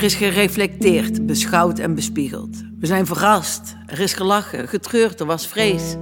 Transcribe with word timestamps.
Er 0.00 0.06
is 0.06 0.14
gereflecteerd, 0.14 1.26
beschouwd 1.26 1.78
en 1.78 1.94
bespiegeld. 1.94 2.56
We 2.78 2.86
zijn 2.86 3.06
verrast. 3.06 3.76
Er 3.86 4.00
is 4.00 4.12
gelachen, 4.12 4.68
getreurd, 4.68 5.20
er 5.20 5.26
was 5.26 5.46
vrees. 5.46 5.96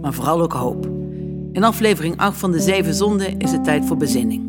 Maar 0.00 0.12
vooral 0.12 0.40
ook 0.40 0.52
hoop. 0.52 0.86
In 1.52 1.64
aflevering 1.64 2.16
8 2.16 2.38
van 2.38 2.52
de 2.52 2.60
Zeven 2.60 2.94
Zonden 2.94 3.38
is 3.38 3.52
het 3.52 3.64
tijd 3.64 3.84
voor 3.84 3.96
bezinning. 3.96 4.42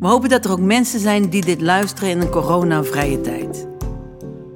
We 0.00 0.06
hopen 0.06 0.28
dat 0.28 0.44
er 0.44 0.50
ook 0.50 0.60
mensen 0.60 1.00
zijn 1.00 1.28
die 1.28 1.44
dit 1.44 1.60
luisteren 1.60 2.10
in 2.10 2.20
een 2.20 2.28
corona-vrije 2.28 3.20
tijd. 3.20 3.66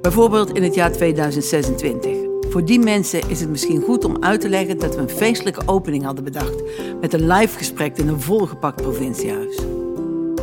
Bijvoorbeeld 0.00 0.52
in 0.52 0.62
het 0.62 0.75
jaar 0.75 0.93
2026. 0.93 2.16
Voor 2.50 2.64
die 2.64 2.79
mensen 2.79 3.20
is 3.29 3.41
het 3.41 3.50
misschien 3.50 3.82
goed 3.82 4.04
om 4.04 4.16
uit 4.20 4.41
te 4.41 4.48
leggen 4.48 4.79
dat 4.79 4.95
we 4.95 5.00
een 5.00 5.09
feestelijke 5.09 5.62
opening 5.66 6.04
hadden 6.04 6.25
bedacht. 6.25 6.62
Met 7.00 7.12
een 7.12 7.27
live 7.27 7.59
gesprek 7.59 7.98
in 7.98 8.09
een 8.09 8.20
volgepakt 8.20 8.82
provinciehuis. 8.82 9.59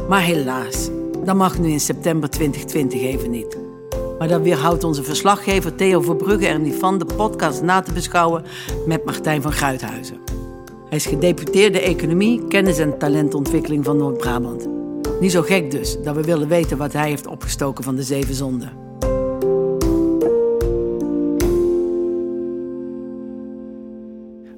Maar 0.07 0.21
helaas, 0.21 0.89
dat 1.25 1.35
mag 1.35 1.59
nu 1.59 1.69
in 1.69 1.79
september 1.79 2.29
2020 2.29 3.01
even 3.01 3.31
niet. 3.31 3.57
Maar 4.19 4.27
dat 4.27 4.41
weerhoudt 4.41 4.83
onze 4.83 5.03
verslaggever 5.03 5.75
Theo 5.75 6.01
Verbrugge 6.01 6.47
er 6.47 6.59
niet 6.59 6.75
van 6.75 6.97
de 6.97 7.05
podcast 7.05 7.61
na 7.61 7.81
te 7.81 7.93
beschouwen 7.93 8.43
met 8.85 9.05
Martijn 9.05 9.41
van 9.41 9.51
Gruithuizen. 9.51 10.17
Hij 10.89 10.97
is 10.97 11.05
gedeputeerde 11.05 11.79
economie, 11.79 12.47
kennis 12.47 12.77
en 12.77 12.97
talentontwikkeling 12.97 13.85
van 13.85 13.97
Noord-Brabant. 13.97 14.67
Niet 15.19 15.31
zo 15.31 15.41
gek 15.41 15.71
dus 15.71 15.97
dat 16.03 16.15
we 16.15 16.23
willen 16.23 16.47
weten 16.47 16.77
wat 16.77 16.93
hij 16.93 17.09
heeft 17.09 17.27
opgestoken 17.27 17.83
van 17.83 17.95
de 17.95 18.03
zeven 18.03 18.35
zonden. 18.35 18.86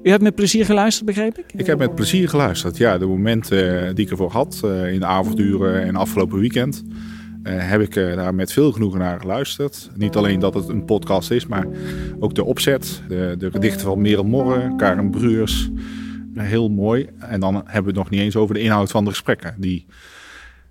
U 0.02 0.10
hebt 0.10 0.22
met 0.22 0.34
plezier 0.34 0.64
geluisterd, 0.64 1.06
begreep 1.06 1.38
ik? 1.38 1.44
Ik 1.56 1.66
heb 1.66 1.78
met 1.78 1.94
plezier 1.94 2.28
geluisterd. 2.28 2.76
Ja, 2.76 2.98
de 2.98 3.06
momenten 3.06 3.86
eh, 3.86 3.94
die 3.94 4.04
ik 4.04 4.10
ervoor 4.10 4.30
had 4.30 4.60
uh, 4.64 4.92
in 4.92 5.00
de 5.00 5.06
avonduren 5.06 5.82
en 5.82 5.96
afgelopen 5.96 6.38
weekend. 6.38 6.84
Uh, 7.42 7.52
heb 7.70 7.80
ik 7.80 7.94
daar 7.94 8.34
met 8.34 8.52
veel 8.52 8.72
genoegen 8.72 8.98
naar 8.98 9.20
geluisterd. 9.20 9.90
Niet 9.94 10.16
alleen 10.16 10.40
dat 10.40 10.54
het 10.54 10.68
een 10.68 10.84
podcast 10.84 11.30
is, 11.30 11.46
maar 11.46 11.66
ook 12.18 12.34
de 12.34 12.44
opzet. 12.44 13.02
De, 13.08 13.34
de 13.38 13.50
gedichten 13.50 13.86
van 13.86 14.00
Merel 14.00 14.24
Morren, 14.24 14.76
Karen 14.76 15.10
Bruurs. 15.10 15.70
Heel 16.34 16.68
mooi. 16.68 17.08
En 17.18 17.40
dan 17.40 17.54
hebben 17.54 17.82
we 17.82 17.88
het 17.88 17.96
nog 17.98 18.10
niet 18.10 18.20
eens 18.20 18.36
over 18.36 18.54
de 18.54 18.60
inhoud 18.60 18.90
van 18.90 19.04
de 19.04 19.10
gesprekken. 19.10 19.54
Die 19.58 19.86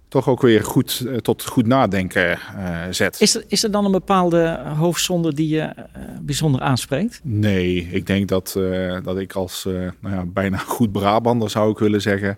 toch 0.09 0.27
ook 0.27 0.41
weer 0.41 0.63
goed 0.63 1.05
eh, 1.07 1.15
tot 1.15 1.45
goed 1.45 1.67
nadenken 1.67 2.39
uh, 2.57 2.85
zet. 2.89 3.21
Is 3.21 3.35
er, 3.35 3.43
is 3.47 3.63
er 3.63 3.71
dan 3.71 3.85
een 3.85 3.91
bepaalde 3.91 4.59
hoofdzonde 4.77 5.33
die 5.33 5.47
je 5.47 5.61
uh, 5.61 6.03
bijzonder 6.21 6.61
aanspreekt? 6.61 7.19
Nee, 7.23 7.89
ik 7.91 8.07
denk 8.07 8.27
dat, 8.27 8.55
uh, 8.57 8.97
dat 9.03 9.17
ik 9.17 9.33
als 9.33 9.63
nou 9.99 10.15
ja, 10.15 10.25
bijna 10.25 10.57
goed 10.57 10.91
Brabander 10.91 11.49
zou 11.49 11.71
ik 11.71 11.77
willen 11.77 12.01
zeggen 12.01 12.37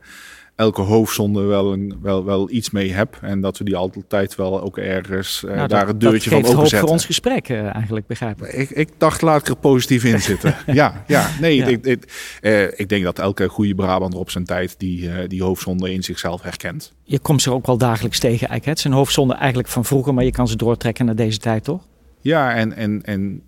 elke 0.61 0.81
hoofdzonde 0.81 1.41
wel, 1.41 1.73
een, 1.73 1.97
wel, 2.01 2.25
wel 2.25 2.51
iets 2.51 2.69
mee 2.69 2.93
heb. 2.93 3.17
En 3.21 3.41
dat 3.41 3.57
we 3.57 3.63
die 3.63 3.75
altijd 3.75 4.35
wel 4.35 4.61
ook 4.61 4.77
ergens 4.77 5.43
uh, 5.45 5.55
nou, 5.55 5.67
daar 5.67 5.87
het 5.87 5.99
deurtje 5.99 6.29
van 6.29 6.39
openzetten. 6.39 6.79
voor 6.79 6.89
ons 6.89 7.05
gesprek 7.05 7.49
uh, 7.49 7.75
eigenlijk, 7.75 8.07
begrijp 8.07 8.41
ik. 8.43 8.53
ik. 8.53 8.69
Ik 8.69 8.89
dacht, 8.97 9.21
laat 9.21 9.41
ik 9.41 9.47
er 9.47 9.55
positief 9.55 10.03
in 10.03 10.19
zitten. 10.21 10.55
ja, 10.81 11.03
ja, 11.07 11.29
nee, 11.39 11.55
ja. 11.55 11.65
Ik, 11.65 11.85
ik, 11.85 12.37
uh, 12.41 12.63
ik, 12.63 12.89
denk 12.89 13.03
dat 13.03 13.19
elke 13.19 13.47
goede 13.47 13.75
Brabander 13.75 14.19
op 14.19 14.29
zijn 14.29 14.45
tijd 14.45 14.75
die, 14.77 15.27
die 15.27 15.43
hoofdzonde 15.43 15.93
in 15.93 16.03
zichzelf 16.03 16.41
herkent. 16.41 16.93
Je 17.03 17.19
komt 17.19 17.41
ze 17.41 17.51
ook 17.51 17.65
wel 17.65 17.77
dagelijks 17.77 18.19
tegen 18.19 18.47
eigenlijk. 18.47 18.65
Het 18.65 18.79
zijn 18.79 18.93
hoofdzonde 18.93 19.33
eigenlijk 19.33 19.67
van 19.67 19.85
vroeger, 19.85 20.13
maar 20.13 20.23
je 20.23 20.31
kan 20.31 20.47
ze 20.47 20.55
doortrekken 20.55 21.05
naar 21.05 21.15
deze 21.15 21.37
tijd, 21.37 21.63
toch? 21.63 21.87
Ja, 22.21 22.53
en, 22.53 22.75
en, 22.75 23.01
en 23.03 23.41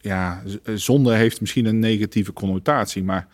ja, 0.00 0.42
zonde 0.74 1.14
heeft 1.14 1.40
misschien 1.40 1.66
een 1.66 1.78
negatieve 1.78 2.32
connotatie, 2.32 3.04
maar 3.04 3.28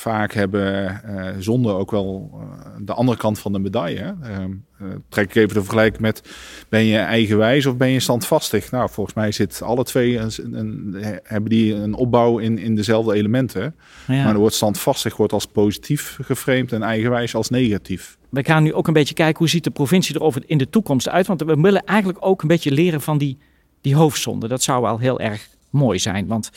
vaak 0.00 0.32
hebben 0.32 1.00
uh, 1.06 1.28
zonde 1.38 1.72
ook 1.72 1.90
wel 1.90 2.30
uh, 2.34 2.86
de 2.86 2.92
andere 2.92 3.18
kant 3.18 3.38
van 3.38 3.52
de 3.52 3.58
medaille. 3.58 4.14
Uh, 4.22 4.88
trek 5.08 5.28
ik 5.28 5.34
even 5.34 5.54
de 5.54 5.60
vergelijking 5.60 6.02
met 6.02 6.22
ben 6.68 6.84
je 6.84 6.98
eigenwijs 6.98 7.66
of 7.66 7.76
ben 7.76 7.88
je 7.88 8.00
standvastig? 8.00 8.70
Nou, 8.70 8.90
volgens 8.90 9.16
mij 9.16 9.32
zit 9.32 9.62
alle 9.62 9.84
twee 9.84 10.18
een, 10.18 10.32
een, 10.52 10.96
hebben 11.22 11.50
die 11.50 11.74
een 11.74 11.94
opbouw 11.94 12.38
in, 12.38 12.58
in 12.58 12.74
dezelfde 12.74 13.14
elementen. 13.14 13.74
Ja. 14.06 14.24
Maar 14.24 14.32
er 14.32 14.38
wordt 14.38 14.54
standvastig 14.54 15.16
wordt 15.16 15.32
als 15.32 15.46
positief 15.46 16.18
geframed 16.22 16.72
en 16.72 16.82
eigenwijs 16.82 17.34
als 17.34 17.50
negatief. 17.50 18.18
We 18.28 18.44
gaan 18.44 18.62
nu 18.62 18.72
ook 18.72 18.86
een 18.86 18.92
beetje 18.92 19.14
kijken 19.14 19.38
hoe 19.38 19.48
ziet 19.48 19.64
de 19.64 19.70
provincie 19.70 20.14
er 20.14 20.22
over 20.22 20.42
in 20.46 20.58
de 20.58 20.70
toekomst 20.70 21.08
uit. 21.08 21.26
Want 21.26 21.42
we 21.42 21.60
willen 21.60 21.84
eigenlijk 21.84 22.18
ook 22.20 22.42
een 22.42 22.48
beetje 22.48 22.72
leren 22.72 23.00
van 23.00 23.18
die, 23.18 23.38
die 23.80 23.94
hoofdzonde. 23.94 24.48
Dat 24.48 24.62
zou 24.62 24.82
wel 24.82 24.98
heel 24.98 25.20
erg 25.20 25.48
mooi 25.70 25.98
zijn. 25.98 26.26
Want 26.26 26.50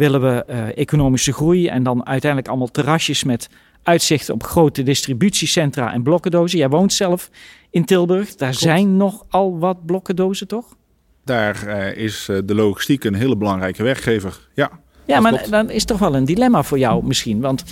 willen 0.00 0.20
we 0.20 0.44
uh, 0.48 0.78
economische 0.78 1.32
groei 1.32 1.68
en 1.68 1.82
dan 1.82 2.06
uiteindelijk 2.06 2.50
allemaal 2.50 2.70
terrasjes 2.70 3.24
met 3.24 3.48
uitzicht 3.82 4.30
op 4.30 4.42
grote 4.42 4.82
distributiecentra 4.82 5.92
en 5.92 6.02
blokkendozen. 6.02 6.58
Jij 6.58 6.68
woont 6.68 6.92
zelf 6.92 7.30
in 7.70 7.84
Tilburg. 7.84 8.34
Daar 8.34 8.48
Klopt. 8.48 8.64
zijn 8.64 8.96
nogal 8.96 9.58
wat 9.58 9.86
blokkendozen, 9.86 10.48
toch? 10.48 10.76
Daar 11.24 11.66
uh, 11.66 11.96
is 11.96 12.28
uh, 12.30 12.38
de 12.44 12.54
logistiek 12.54 13.04
een 13.04 13.14
hele 13.14 13.36
belangrijke 13.36 13.82
werkgever. 13.82 14.48
Ja, 14.54 14.70
ja 15.04 15.20
maar 15.20 15.32
klopt. 15.32 15.50
dan 15.50 15.70
is 15.70 15.84
toch 15.84 15.98
wel 15.98 16.14
een 16.14 16.24
dilemma 16.24 16.62
voor 16.62 16.78
jou 16.78 17.04
misschien. 17.04 17.40
Want 17.40 17.64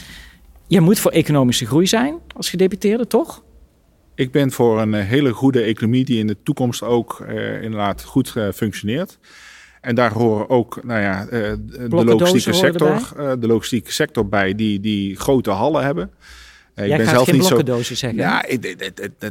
je 0.67 0.81
moet 0.81 0.99
voor 0.99 1.11
economische 1.11 1.67
groei 1.67 1.87
zijn 1.87 2.15
als 2.37 2.51
gedeputeerde, 2.51 3.07
toch? 3.07 3.43
Ik 4.15 4.33
ben 4.33 4.51
voor 4.51 4.81
een 4.81 4.95
hele 4.95 5.33
goede 5.33 5.61
economie 5.61 6.05
die 6.05 6.19
in 6.19 6.27
de 6.27 6.37
toekomst 6.43 6.83
ook 6.83 7.21
inderdaad 7.63 8.05
goed 8.05 8.35
functioneert. 8.55 9.19
En 9.89 9.95
daar 9.95 10.13
horen 10.13 10.51
ook 10.51 10.81
nou 10.85 11.01
ja, 11.01 11.25
de 11.25 11.89
logistieke 11.89 12.53
sector, 12.53 13.13
de 13.41 13.47
logistieke 13.47 13.93
sector 13.93 14.29
bij, 14.29 14.55
die, 14.55 14.81
die 14.81 15.17
grote 15.17 15.51
hallen 15.51 15.85
hebben. 15.85 16.11
Uh, 16.75 16.87
Jij 16.87 16.97
ben 16.97 17.07
zelf 17.07 17.25
geen 17.25 17.35
niet 17.35 17.47
blokkendozen 17.47 17.97
zo, 17.97 18.07
zeggen. 18.07 18.19
Ja, 18.19 18.45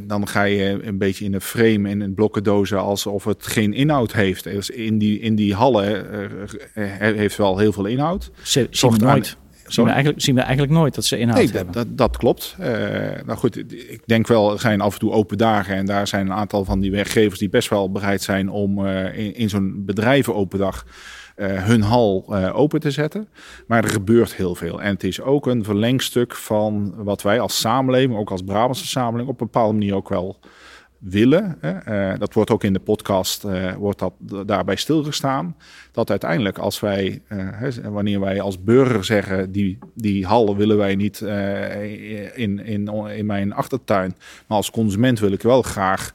dan 0.01 0.27
ga 0.27 0.43
je 0.43 0.79
een 0.83 0.97
beetje 0.97 1.25
in 1.25 1.33
een 1.33 1.41
frame 1.41 1.89
in 1.89 2.01
een 2.01 2.13
blokkendozen 2.13 2.79
alsof 2.79 3.23
het 3.23 3.47
geen 3.47 3.73
inhoud 3.73 4.13
heeft. 4.13 4.43
Dus 4.43 4.69
in 4.69 4.97
die, 4.97 5.19
in 5.19 5.35
die 5.35 5.53
hallen 5.53 6.05
heeft 7.15 7.37
wel 7.37 7.57
heel 7.57 7.71
veel 7.71 7.85
inhoud. 7.85 8.31
Ze, 8.41 8.67
nooit. 8.97 9.37
Zien 9.67 9.85
we, 9.85 9.91
eigenlijk, 9.91 10.21
zien 10.21 10.35
we 10.35 10.41
eigenlijk 10.41 10.71
nooit 10.71 10.95
dat 10.95 11.05
ze 11.05 11.17
inhoud 11.17 11.37
nee, 11.37 11.51
hebben. 11.51 11.73
Dat, 11.73 11.97
dat 11.97 12.17
klopt. 12.17 12.55
Uh, 12.59 12.67
nou 13.25 13.37
goed, 13.37 13.57
ik 13.71 14.01
denk 14.05 14.27
wel, 14.27 14.51
er 14.51 14.59
zijn 14.59 14.81
af 14.81 14.93
en 14.93 14.99
toe 14.99 15.11
open 15.11 15.37
dagen. 15.37 15.75
En 15.75 15.85
daar 15.85 16.07
zijn 16.07 16.25
een 16.25 16.33
aantal 16.33 16.65
van 16.65 16.79
die 16.79 16.91
werkgevers 16.91 17.39
die 17.39 17.49
best 17.49 17.69
wel 17.69 17.91
bereid 17.91 18.21
zijn 18.21 18.49
om 18.49 18.85
uh, 18.85 19.17
in, 19.17 19.35
in 19.35 19.49
zo'n 19.49 19.85
bedrijven 19.85 20.35
open 20.35 20.59
dag 20.59 20.85
uh, 21.37 21.63
hun 21.63 21.81
hal 21.81 22.25
uh, 22.29 22.57
open 22.57 22.79
te 22.79 22.91
zetten. 22.91 23.27
Maar 23.67 23.83
er 23.83 23.89
gebeurt 23.89 24.35
heel 24.35 24.55
veel. 24.55 24.81
En 24.81 24.93
het 24.93 25.03
is 25.03 25.21
ook 25.21 25.47
een 25.47 25.63
verlengstuk 25.63 26.35
van 26.35 26.93
wat 26.97 27.21
wij 27.21 27.39
als 27.39 27.59
samenleving, 27.59 28.17
ook 28.17 28.31
als 28.31 28.41
Brabantse 28.41 28.87
samenleving, 28.87 29.29
op 29.29 29.41
een 29.41 29.49
bepaalde 29.51 29.73
manier 29.73 29.95
ook 29.95 30.09
wel 30.09 30.39
willen. 30.99 31.57
Hè, 31.59 32.11
uh, 32.11 32.19
dat 32.19 32.33
wordt 32.33 32.49
ook 32.49 32.63
in 32.63 32.73
de 32.73 32.79
podcast 32.79 33.45
uh, 33.45 33.73
wordt 33.73 33.99
dat 33.99 34.13
daarbij 34.47 34.75
stilgestaan. 34.75 35.55
Dat 35.91 36.09
uiteindelijk 36.09 36.57
als 36.57 36.79
wij, 36.79 37.21
uh, 37.29 37.67
wanneer 37.83 38.19
wij 38.19 38.41
als 38.41 38.63
burger 38.63 39.03
zeggen, 39.03 39.51
die, 39.51 39.77
die 39.93 40.25
hal 40.25 40.55
willen 40.55 40.77
wij 40.77 40.95
niet 40.95 41.21
in, 42.35 42.65
in, 42.65 42.87
in 43.09 43.25
mijn 43.25 43.53
achtertuin. 43.53 44.15
Maar 44.47 44.57
als 44.57 44.71
consument 44.71 45.19
wil 45.19 45.31
ik 45.31 45.41
wel 45.41 45.61
graag 45.61 46.13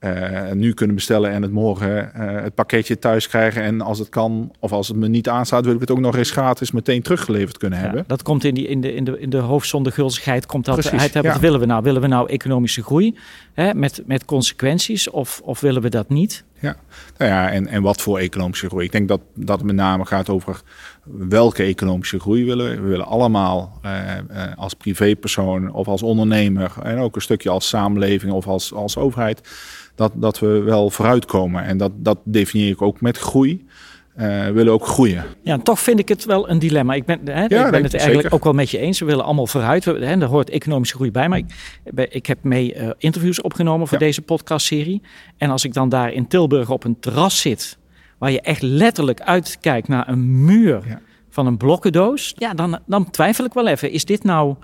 uh, 0.00 0.50
nu 0.52 0.72
kunnen 0.72 0.96
bestellen 0.96 1.30
en 1.30 1.42
het 1.42 1.50
morgen 1.50 2.12
uh, 2.16 2.42
het 2.42 2.54
pakketje 2.54 2.98
thuis 2.98 3.28
krijgen. 3.28 3.62
En 3.62 3.80
als 3.80 3.98
het 3.98 4.08
kan, 4.08 4.52
of 4.58 4.72
als 4.72 4.88
het 4.88 4.96
me 4.96 5.08
niet 5.08 5.28
aanstaat, 5.28 5.64
wil 5.64 5.74
ik 5.74 5.80
het 5.80 5.90
ook 5.90 6.00
nog 6.00 6.16
eens 6.16 6.30
gratis 6.30 6.70
meteen 6.70 7.02
teruggeleverd 7.02 7.58
kunnen 7.58 7.78
ja, 7.78 7.84
hebben. 7.84 8.04
Dat 8.06 8.22
komt 8.22 8.44
in, 8.44 8.54
die, 8.54 8.66
in, 8.66 8.80
de, 8.80 8.94
in, 8.94 9.04
de, 9.04 9.20
in 9.20 9.30
de 9.30 9.36
hoofdzonde 9.36 9.90
gulzigheid. 9.90 10.46
Komt 10.46 10.64
dat 10.64 10.74
Precies, 10.74 11.00
uit, 11.00 11.12
ja. 11.12 11.22
Wat 11.22 11.40
willen 11.40 11.60
we 11.60 11.66
nou? 11.66 11.82
Willen 11.82 12.00
we 12.00 12.06
nou 12.06 12.28
economische 12.28 12.82
groei 12.82 13.18
hè, 13.52 13.74
met, 13.74 14.02
met 14.06 14.24
consequenties 14.24 15.10
of, 15.10 15.40
of 15.44 15.60
willen 15.60 15.82
we 15.82 15.88
dat 15.88 16.08
niet? 16.08 16.44
Ja, 16.60 16.76
nou 17.18 17.30
ja, 17.30 17.50
en, 17.50 17.66
en 17.66 17.82
wat 17.82 18.00
voor 18.00 18.18
economische 18.18 18.68
groei? 18.68 18.84
Ik 18.84 18.92
denk 18.92 19.08
dat, 19.08 19.20
dat 19.34 19.62
met 19.62 19.74
name 19.74 20.06
gaat 20.06 20.28
over 20.28 20.62
welke 21.04 21.62
economische 21.62 22.20
groei 22.20 22.44
willen 22.44 22.70
we. 22.70 22.80
We 22.80 22.88
willen 22.88 23.06
allemaal 23.06 23.80
uh, 23.84 23.92
uh, 24.30 24.42
als 24.56 24.74
privépersoon 24.74 25.72
of 25.72 25.88
als 25.88 26.02
ondernemer 26.02 26.72
en 26.82 26.98
ook 26.98 27.14
een 27.14 27.22
stukje 27.22 27.50
als 27.50 27.68
samenleving 27.68 28.32
of 28.32 28.46
als, 28.46 28.72
als 28.72 28.96
overheid 28.96 29.48
dat, 29.94 30.12
dat 30.14 30.38
we 30.38 30.46
wel 30.46 30.90
vooruitkomen. 30.90 31.64
En 31.64 31.76
dat, 31.76 31.92
dat 31.96 32.18
definieer 32.24 32.70
ik 32.70 32.82
ook 32.82 33.00
met 33.00 33.18
groei. 33.18 33.66
Uh, 34.20 34.48
willen 34.48 34.72
ook 34.72 34.86
groeien. 34.86 35.24
Ja, 35.42 35.58
toch 35.58 35.80
vind 35.80 35.98
ik 35.98 36.08
het 36.08 36.24
wel 36.24 36.50
een 36.50 36.58
dilemma. 36.58 36.94
Ik 36.94 37.04
ben, 37.04 37.20
hè, 37.24 37.44
ja, 37.44 37.64
ik 37.64 37.70
ben 37.70 37.82
het 37.82 37.94
eigenlijk 37.94 38.12
zeker. 38.12 38.32
ook 38.32 38.44
wel 38.44 38.52
met 38.52 38.70
je 38.70 38.78
eens. 38.78 38.98
We 38.98 39.04
willen 39.04 39.24
allemaal 39.24 39.46
vooruit. 39.46 39.84
We, 39.84 40.04
hè, 40.04 40.16
daar 40.16 40.28
hoort 40.28 40.50
economische 40.50 40.94
groei 40.94 41.10
bij. 41.10 41.28
Maar 41.28 41.38
ik, 41.38 41.46
ik 42.10 42.26
heb 42.26 42.38
mee 42.42 42.74
uh, 42.74 42.90
interviews 42.98 43.40
opgenomen 43.40 43.86
voor 43.86 43.98
ja. 43.98 44.04
deze 44.06 44.22
podcastserie. 44.22 45.02
En 45.36 45.50
als 45.50 45.64
ik 45.64 45.74
dan 45.74 45.88
daar 45.88 46.12
in 46.12 46.26
Tilburg 46.26 46.70
op 46.70 46.84
een 46.84 47.00
terras 47.00 47.40
zit, 47.40 47.78
waar 48.18 48.30
je 48.30 48.40
echt 48.40 48.62
letterlijk 48.62 49.20
uitkijkt 49.20 49.88
naar 49.88 50.08
een 50.08 50.44
muur 50.44 50.82
ja. 50.86 51.00
van 51.28 51.46
een 51.46 51.56
blokkendoos, 51.56 52.34
ja, 52.36 52.54
dan, 52.54 52.78
dan 52.86 53.10
twijfel 53.10 53.44
ik 53.44 53.52
wel 53.52 53.66
even. 53.66 53.90
Is 53.90 54.04
dit 54.04 54.24
nou 54.24 54.56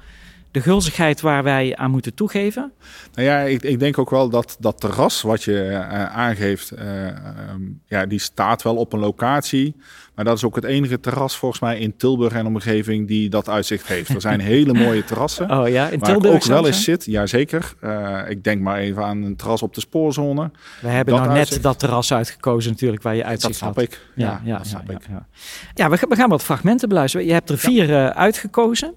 de 0.50 0.60
gulzigheid 0.60 1.20
waar 1.20 1.42
wij 1.42 1.76
aan 1.76 1.90
moeten 1.90 2.14
toegeven? 2.14 2.72
Nou 3.14 3.28
ja, 3.28 3.40
ik, 3.40 3.62
ik 3.62 3.78
denk 3.78 3.98
ook 3.98 4.10
wel 4.10 4.28
dat 4.28 4.56
dat 4.60 4.80
terras 4.80 5.22
wat 5.22 5.42
je 5.42 5.52
uh, 5.70 6.04
aangeeft, 6.16 6.72
uh, 6.78 7.06
um, 7.52 7.80
ja, 7.86 8.06
die 8.06 8.18
staat 8.18 8.62
wel 8.62 8.76
op 8.76 8.92
een 8.92 8.98
locatie. 8.98 9.74
Maar 10.14 10.24
dat 10.24 10.36
is 10.36 10.44
ook 10.44 10.54
het 10.54 10.64
enige 10.64 11.00
terras 11.00 11.36
volgens 11.36 11.60
mij 11.60 11.78
in 11.78 11.96
Tilburg 11.96 12.32
en 12.32 12.46
omgeving 12.46 13.06
die 13.08 13.28
dat 13.28 13.48
uitzicht 13.48 13.86
heeft. 13.86 14.08
Er 14.08 14.20
zijn 14.20 14.40
hele 14.54 14.72
mooie 14.72 15.04
terrassen. 15.04 15.50
Oh 15.50 15.68
ja, 15.68 15.88
in 15.88 15.98
waar 15.98 16.08
Tilburg 16.10 16.34
ik 16.36 16.42
ook 16.42 16.48
wel 16.48 16.66
eens 16.66 16.84
zit. 16.84 17.04
Jazeker. 17.04 17.74
Uh, 17.84 18.20
ik 18.28 18.44
denk 18.44 18.60
maar 18.60 18.78
even 18.78 19.04
aan 19.04 19.22
een 19.22 19.36
terras 19.36 19.62
op 19.62 19.74
de 19.74 19.80
spoorzone. 19.80 20.50
We 20.80 20.88
hebben 20.88 21.14
Dat 21.14 21.24
nou 21.24 21.36
net 21.36 21.58
dat 21.62 21.78
terras 21.78 22.12
uitgekozen 22.12 22.70
natuurlijk 22.70 23.02
waar 23.02 23.14
je 23.14 23.20
Dat 23.20 23.30
uitzicht 23.30 23.54
snap 23.54 23.74
had. 23.74 23.84
ik. 23.84 24.00
Ja, 24.14 24.40
ja, 24.44 24.56
dat 24.56 24.66
snap 24.66 24.88
ja, 24.88 24.94
ik. 24.94 25.06
ja, 25.08 25.12
ja. 25.14 25.26
Ja, 25.74 25.90
we, 25.90 25.96
gaan- 25.98 26.08
we 26.08 26.16
gaan 26.16 26.28
wat 26.28 26.42
fragmenten 26.42 26.88
beluisteren. 26.88 27.26
Je 27.26 27.32
hebt 27.32 27.50
er 27.50 27.58
vier 27.58 27.94
eh, 27.94 28.06
uitgekozen. 28.06 28.94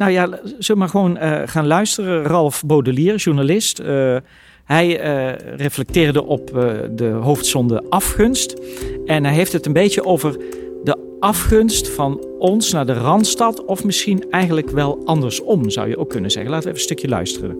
Nou 0.00 0.12
ja, 0.12 0.28
zullen 0.58 0.80
maar 0.80 0.88
gewoon 0.88 1.16
eh, 1.16 1.42
gaan 1.44 1.66
luisteren. 1.66 2.22
Ralf 2.22 2.62
Baudelier, 2.66 3.16
journalist. 3.16 3.78
eh, 3.78 4.16
hij 4.64 5.00
eh, 5.00 5.56
reflecteerde 5.56 6.24
op 6.24 6.46
de 6.90 7.08
hoofdzonde 7.22 7.84
afgunst. 7.88 8.56
En 9.06 9.24
hij 9.24 9.34
heeft 9.34 9.52
het 9.52 9.66
een 9.66 9.72
beetje 9.72 10.04
over 10.04 10.36
de 10.84 11.16
afgunst 11.20 11.88
van 11.88 12.24
ons 12.38 12.72
naar 12.72 12.86
de 12.86 12.92
Randstad. 12.92 13.64
Of 13.64 13.84
misschien 13.84 14.30
eigenlijk 14.30 14.70
wel 14.70 15.00
andersom, 15.04 15.70
zou 15.70 15.88
je 15.88 15.98
ook 15.98 16.10
kunnen 16.10 16.30
zeggen. 16.30 16.50
Laten 16.50 16.68
we 16.68 16.74
even 16.74 16.88
een 16.88 16.96
stukje 16.96 17.08
luisteren. 17.08 17.56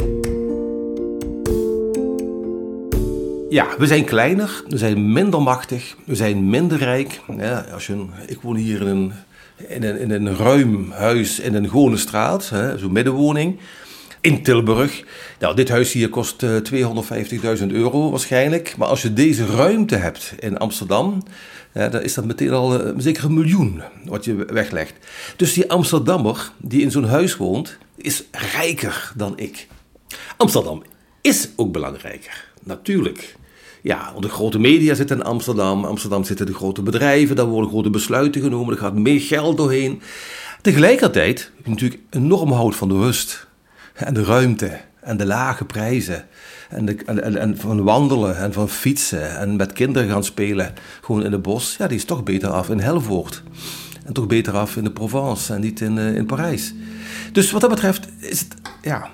Ja, 3.48 3.66
we 3.78 3.86
zijn 3.86 4.04
kleiner, 4.04 4.62
we 4.68 4.78
zijn 4.78 5.12
minder 5.12 5.42
machtig, 5.42 5.96
we 6.04 6.14
zijn 6.14 6.50
minder 6.50 6.78
rijk. 6.78 7.20
Ja, 7.36 7.64
als 7.72 7.86
je 7.86 8.04
ik 8.26 8.40
woon 8.40 8.56
hier 8.56 8.80
in 8.80 8.86
een, 8.86 9.12
in, 9.68 9.82
een, 9.82 9.98
in 9.98 10.10
een 10.10 10.36
ruim 10.36 10.90
huis 10.90 11.40
in 11.40 11.54
een 11.54 11.68
gewone 11.68 11.96
straat, 11.96 12.52
zo'n 12.76 12.92
middenwoning, 12.92 13.58
in 14.20 14.42
Tilburg. 14.42 15.04
Nou, 15.38 15.56
dit 15.56 15.68
huis 15.68 15.92
hier 15.92 16.08
kost 16.08 16.42
eh, 16.42 16.56
250.000 17.60 17.66
euro 17.66 18.10
waarschijnlijk. 18.10 18.76
Maar 18.76 18.88
als 18.88 19.02
je 19.02 19.12
deze 19.12 19.46
ruimte 19.46 19.96
hebt 19.96 20.34
in 20.38 20.58
Amsterdam, 20.58 21.22
dan 21.72 22.02
is 22.02 22.14
dat 22.14 22.24
meteen 22.24 22.52
al 22.52 22.80
eh, 22.80 22.92
zeker 22.96 23.24
een 23.24 23.34
miljoen 23.34 23.82
wat 24.04 24.24
je 24.24 24.34
weglegt. 24.34 24.94
Dus 25.36 25.52
die 25.52 25.70
Amsterdammer 25.70 26.52
die 26.56 26.82
in 26.82 26.90
zo'n 26.90 27.08
huis 27.08 27.36
woont, 27.36 27.78
is 27.96 28.24
rijker 28.30 29.12
dan 29.16 29.38
ik. 29.38 29.66
Amsterdam 30.36 30.82
is 31.20 31.48
ook 31.56 31.72
belangrijker, 31.72 32.44
natuurlijk. 32.62 33.36
Ja, 33.82 34.12
de 34.18 34.28
grote 34.28 34.58
media 34.58 34.94
zitten 34.94 35.16
in 35.16 35.24
Amsterdam. 35.24 35.84
Amsterdam 35.84 36.24
zitten 36.24 36.46
de 36.46 36.54
grote 36.54 36.82
bedrijven. 36.82 37.36
Daar 37.36 37.46
worden 37.46 37.70
grote 37.70 37.90
besluiten 37.90 38.42
genomen. 38.42 38.74
Er 38.74 38.80
gaat 38.80 38.94
meer 38.94 39.20
geld 39.20 39.56
doorheen. 39.56 40.02
Tegelijkertijd 40.62 41.50
heb 41.56 41.64
je 41.64 41.70
natuurlijk 41.70 42.00
enorm 42.10 42.52
hout 42.52 42.76
van 42.76 42.88
de 42.88 42.94
rust. 42.94 43.46
En 43.94 44.14
de 44.14 44.24
ruimte. 44.24 44.80
En 45.00 45.16
de 45.16 45.26
lage 45.26 45.64
prijzen. 45.64 46.26
En, 46.68 46.84
de, 46.84 46.94
en 47.38 47.56
van 47.58 47.82
wandelen 47.82 48.36
en 48.36 48.52
van 48.52 48.68
fietsen. 48.68 49.38
En 49.38 49.56
met 49.56 49.72
kinderen 49.72 50.08
gaan 50.08 50.24
spelen. 50.24 50.74
Gewoon 51.00 51.24
in 51.24 51.32
het 51.32 51.42
bos. 51.42 51.74
Ja, 51.78 51.86
die 51.86 51.96
is 51.96 52.04
toch 52.04 52.22
beter 52.22 52.48
af 52.48 52.68
in 52.68 52.80
Helvoort. 52.80 53.42
En 54.04 54.12
toch 54.12 54.26
beter 54.26 54.56
af 54.56 54.76
in 54.76 54.84
de 54.84 54.92
Provence. 54.92 55.54
En 55.54 55.60
niet 55.60 55.80
in, 55.80 55.98
eh, 55.98 56.14
in 56.14 56.26
Parijs. 56.26 56.74
Dus 57.32 57.50
wat 57.50 57.60
dat 57.60 57.70
betreft 57.70 58.08
is 58.18 58.40
het... 58.40 58.54
Ja, 58.82 59.10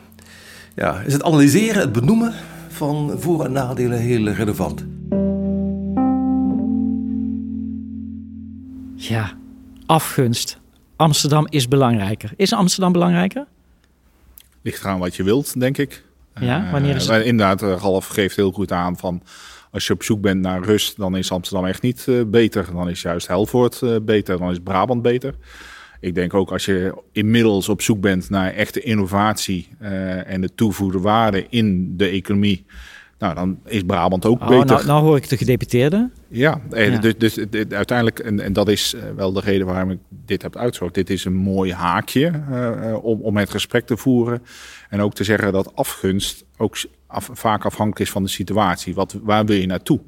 ja, 0.74 1.00
is 1.00 1.12
het 1.12 1.22
analyseren, 1.22 1.80
het 1.80 1.92
benoemen 1.92 2.34
van 2.76 3.14
voor- 3.20 3.44
en 3.44 3.52
nadelen 3.52 3.98
heel 3.98 4.28
relevant. 4.28 4.86
Ja, 8.94 9.32
afgunst. 9.86 10.58
Amsterdam 10.96 11.46
is 11.50 11.68
belangrijker. 11.68 12.32
Is 12.36 12.52
Amsterdam 12.52 12.92
belangrijker? 12.92 13.46
Ligt 14.62 14.80
eraan 14.84 14.98
wat 14.98 15.16
je 15.16 15.22
wilt, 15.22 15.60
denk 15.60 15.78
ik. 15.78 16.04
Ja, 16.40 16.70
wanneer 16.70 16.94
is 16.96 17.02
Eh, 17.06 17.08
het- 17.08 17.18
maar 17.18 17.26
Inderdaad, 17.26 17.62
eh, 17.62 17.76
Ralf 17.80 18.06
geeft 18.06 18.36
heel 18.36 18.52
goed 18.52 18.72
aan 18.72 18.96
van... 18.96 19.22
als 19.70 19.86
je 19.86 19.92
op 19.92 20.02
zoek 20.02 20.20
bent 20.20 20.40
naar 20.40 20.62
rust, 20.62 20.96
dan 20.96 21.16
is 21.16 21.30
Amsterdam 21.32 21.66
echt 21.66 21.82
niet 21.82 22.04
eh, 22.08 22.14
beter. 22.26 22.66
Dan 22.72 22.88
is 22.88 23.02
juist 23.02 23.26
Helvoort 23.26 23.80
beter, 24.04 24.38
dan 24.38 24.50
is 24.50 24.58
Brabant 24.64 25.02
beter. 25.02 25.34
Ik 26.00 26.14
denk 26.14 26.34
ook 26.34 26.50
als 26.52 26.64
je 26.64 27.02
inmiddels 27.12 27.68
op 27.68 27.82
zoek 27.82 28.00
bent 28.00 28.30
naar 28.30 28.52
echte 28.52 28.80
innovatie... 28.80 29.68
eh, 29.78 30.30
en 30.32 30.40
de 30.40 30.54
toevoegde 30.54 30.98
waarde 31.00 31.46
in 31.50 31.96
de 31.96 32.06
economie... 32.08 32.64
Nou, 33.18 33.34
dan 33.34 33.58
is 33.64 33.82
Brabant 33.82 34.24
ook 34.26 34.40
Oh, 34.40 34.48
beter. 34.48 34.66
nou, 34.66 34.86
nou 34.86 35.02
hoor 35.02 35.16
ik 35.16 35.28
de 35.28 35.36
gedeputeerde. 35.36 36.10
Ja, 36.28 36.60
en 36.70 36.92
Ja. 36.92 36.98
Dus, 36.98 37.14
dus 37.18 37.34
dit- 37.50 37.72
uiteindelijk, 37.74 38.18
en, 38.18 38.40
en 38.40 38.52
dat 38.52 38.68
is 38.68 38.94
eh, 38.94 39.02
wel 39.16 39.32
de 39.32 39.40
reden 39.40 39.66
waarom 39.66 39.90
ik 39.90 39.98
dit 40.08 40.42
heb 40.42 40.56
uitgezocht. 40.56 40.94
Dit 40.94 41.10
is 41.10 41.24
een 41.24 41.34
mooi 41.34 41.72
haakje 41.72 42.26
eh, 42.50 42.90
eh, 42.90 43.04
om, 43.04 43.20
om 43.20 43.36
het 43.36 43.50
gesprek 43.50 43.86
te 43.86 43.96
voeren. 43.96 44.42
En 44.88 45.00
ook 45.00 45.14
te 45.14 45.24
zeggen 45.24 45.52
dat 45.52 45.74
afgunst 45.76 46.44
ook 46.56 46.76
af- 47.06 47.30
vaak 47.32 47.64
afhankelijk 47.64 48.00
is 48.06 48.10
van 48.10 48.22
de 48.22 48.28
situatie. 48.28 48.94
Wat, 48.94 49.18
waar 49.22 49.44
wil 49.44 49.56
je 49.56 49.66
naartoe? 49.66 50.00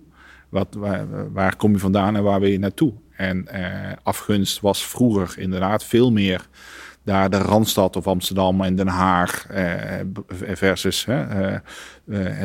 Wat, 0.48 0.74
waar, 0.78 1.32
waar 1.32 1.56
kom 1.56 1.72
je 1.72 1.78
vandaan 1.78 2.16
en 2.16 2.22
waar 2.22 2.40
wil 2.40 2.50
je 2.50 2.58
naartoe? 2.58 2.92
En 3.18 3.48
eh, 3.48 3.92
afgunst 4.02 4.60
was 4.60 4.86
vroeger 4.86 5.38
inderdaad 5.38 5.84
veel 5.84 6.12
meer 6.12 6.48
daar 7.04 7.30
de 7.30 7.38
Randstad 7.38 7.96
of 7.96 8.06
Amsterdam 8.06 8.60
en 8.60 8.76
Den 8.76 8.86
Haag 8.88 9.46
eh, 9.46 9.72
versus 10.36 11.06
eh, 11.06 11.56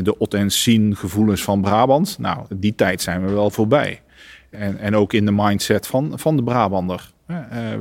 de 0.03 0.17
ot 0.17 0.33
en 0.33 0.51
zien 0.51 0.95
gevoelens 0.95 1.43
van 1.43 1.61
Brabant. 1.61 2.17
Nou, 2.19 2.45
die 2.55 2.75
tijd 2.75 3.01
zijn 3.01 3.25
we 3.25 3.31
wel 3.31 3.49
voorbij. 3.49 4.01
En, 4.49 4.77
en 4.77 4.95
ook 4.95 5.13
in 5.13 5.25
de 5.25 5.31
mindset 5.31 5.87
van, 5.87 6.19
van 6.19 6.35
de 6.35 6.43
Brabander. 6.43 7.11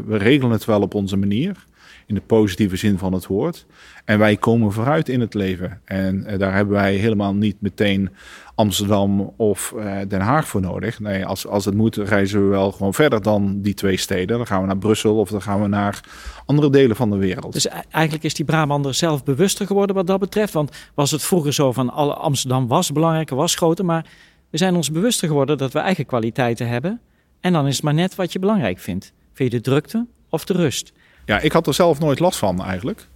we 0.07 0.17
regelen 0.17 0.51
het 0.51 0.65
wel 0.65 0.81
op 0.81 0.95
onze 0.95 1.17
manier, 1.17 1.65
in 2.07 2.15
de 2.15 2.21
positieve 2.21 2.77
zin 2.77 2.99
van 2.99 3.13
het 3.13 3.27
woord. 3.27 3.67
En 4.05 4.19
wij 4.19 4.37
komen 4.37 4.73
vooruit 4.73 5.09
in 5.09 5.21
het 5.21 5.35
leven. 5.35 5.81
En 5.85 6.27
eh, 6.27 6.39
daar 6.39 6.55
hebben 6.55 6.75
wij 6.75 6.95
helemaal 6.95 7.35
niet 7.35 7.57
meteen 7.61 8.11
Amsterdam 8.55 9.33
of 9.37 9.75
eh, 9.79 9.97
Den 10.09 10.21
Haag 10.21 10.49
voor 10.49 10.61
nodig. 10.61 11.01
Nee, 11.01 11.27
als, 11.27 11.47
als 11.47 11.65
het 11.65 11.75
moet, 11.75 11.97
reizen 11.97 12.43
we 12.43 12.49
wel 12.49 12.73
gewoon 12.73 12.95
verder 12.95 13.23
dan 13.23 13.61
die 13.61 13.75
twee 13.75 13.97
steden. 13.97 14.37
Dan 14.37 14.47
gaan 14.47 14.61
we 14.61 14.67
naar 14.67 14.79
Brussel 14.79 15.19
of 15.19 15.31
dan 15.31 15.43
gaan 15.43 15.63
we 15.63 15.69
naar 15.69 16.01
andere 16.47 16.71
delen 16.71 16.97
van 16.97 17.11
de 17.11 17.17
wereld. 17.17 17.53
Dus 17.53 17.67
e- 17.67 17.83
eigenlijk 17.91 18.25
is 18.25 18.35
die 18.35 18.45
Brabander 18.45 18.95
zelf 18.95 19.25
bewuster 19.25 19.67
geworden 19.67 19.97
wat 19.97 20.07
dat 20.07 20.21
betreft. 20.21 20.53
Want 20.53 20.71
was 20.95 21.11
het 21.11 21.23
vroeger 21.23 21.53
zo 21.53 21.73
van 21.73 21.91
alle 21.91 22.15
Amsterdam 22.15 22.67
was 22.67 22.93
belangrijker, 22.93 23.37
was 23.37 23.55
groter. 23.55 23.85
Maar 23.85 24.07
we 24.51 24.59
zijn 24.59 24.75
ons 24.75 24.91
bewuster 24.91 25.29
geworden 25.29 25.59
dat 25.59 25.73
we 25.73 25.79
eigen 25.79 26.07
kwaliteiten 26.07 26.69
hebben. 26.69 27.01
En 27.41 27.53
dan 27.53 27.67
is 27.67 27.75
het 27.75 27.85
maar 27.85 27.95
net 27.95 28.15
wat 28.15 28.33
je 28.33 28.39
belangrijk 28.39 28.79
vindt. 28.79 29.13
Vind 29.33 29.53
je 29.53 29.59
de 29.59 29.65
drukte 29.65 30.07
of 30.29 30.45
de 30.45 30.53
rust? 30.53 30.93
Ja, 31.25 31.41
ik 31.41 31.53
had 31.53 31.67
er 31.67 31.75
zelf 31.75 31.99
nooit 31.99 32.19
last 32.19 32.39
van 32.39 32.63
eigenlijk. 32.63 33.09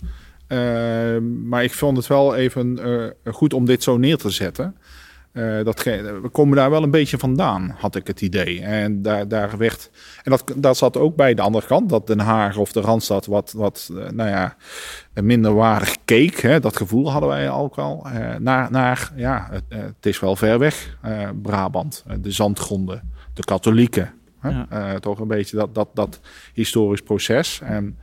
Eh, 0.47 1.19
maar 1.45 1.65
ik 1.65 1.73
vond 1.73 1.97
het 1.97 2.07
wel 2.07 2.35
even 2.35 2.79
eh, 2.79 3.33
goed 3.33 3.55
om 3.55 3.65
dit 3.65 3.83
zo 3.83 3.97
neer 3.97 4.17
te 4.17 4.31
zetten. 4.31 4.77
Eh, 5.33 5.65
dat 5.65 5.83
we 5.83 6.29
komen 6.33 6.57
daar 6.57 6.71
wel 6.71 6.83
een 6.83 6.91
beetje 6.91 7.19
vandaan, 7.19 7.75
had 7.79 7.95
ik 7.95 8.07
het 8.07 8.21
idee. 8.21 8.63
En 8.63 9.03
daar, 9.03 9.29
daar 9.29 9.59
werd. 9.59 9.91
En 10.23 10.31
dat, 10.31 10.53
dat 10.57 10.77
zat 10.77 10.97
ook 10.97 11.17
bij 11.17 11.35
de 11.35 11.43
andere 11.43 11.67
kant, 11.67 11.89
dat 11.89 12.07
Den 12.07 12.21
Haag 12.21 12.57
of 12.57 12.73
de 12.73 12.81
Randstad 12.81 13.27
wat, 13.27 13.53
wat 13.53 13.91
nou 14.11 14.29
ja, 14.31 14.57
minder 15.15 15.55
waardig 15.55 15.97
keek. 16.05 16.63
Dat 16.63 16.77
gevoel 16.77 17.11
hadden 17.11 17.29
wij 17.29 17.51
ook 17.51 17.79
al. 17.79 18.07
naar, 18.39 18.71
naar, 18.71 19.13
ja, 19.17 19.49
het, 19.51 19.65
het 19.69 20.07
is 20.07 20.21
wel 20.21 20.37
ver 20.37 20.59
weg, 20.59 20.99
Brabant, 21.43 22.05
de 22.21 22.31
zandgronden, 22.31 23.13
de 23.35 23.45
katholieken. 23.45 24.13
Hè? 24.47 24.79
Eh, 24.79 24.95
toch 24.95 25.19
een 25.19 25.29
beetje 25.29 25.57
dat, 25.57 25.75
dat, 25.75 25.89
dat 25.95 26.21
historisch 26.55 27.03
proces. 27.03 27.61
En 27.63 27.99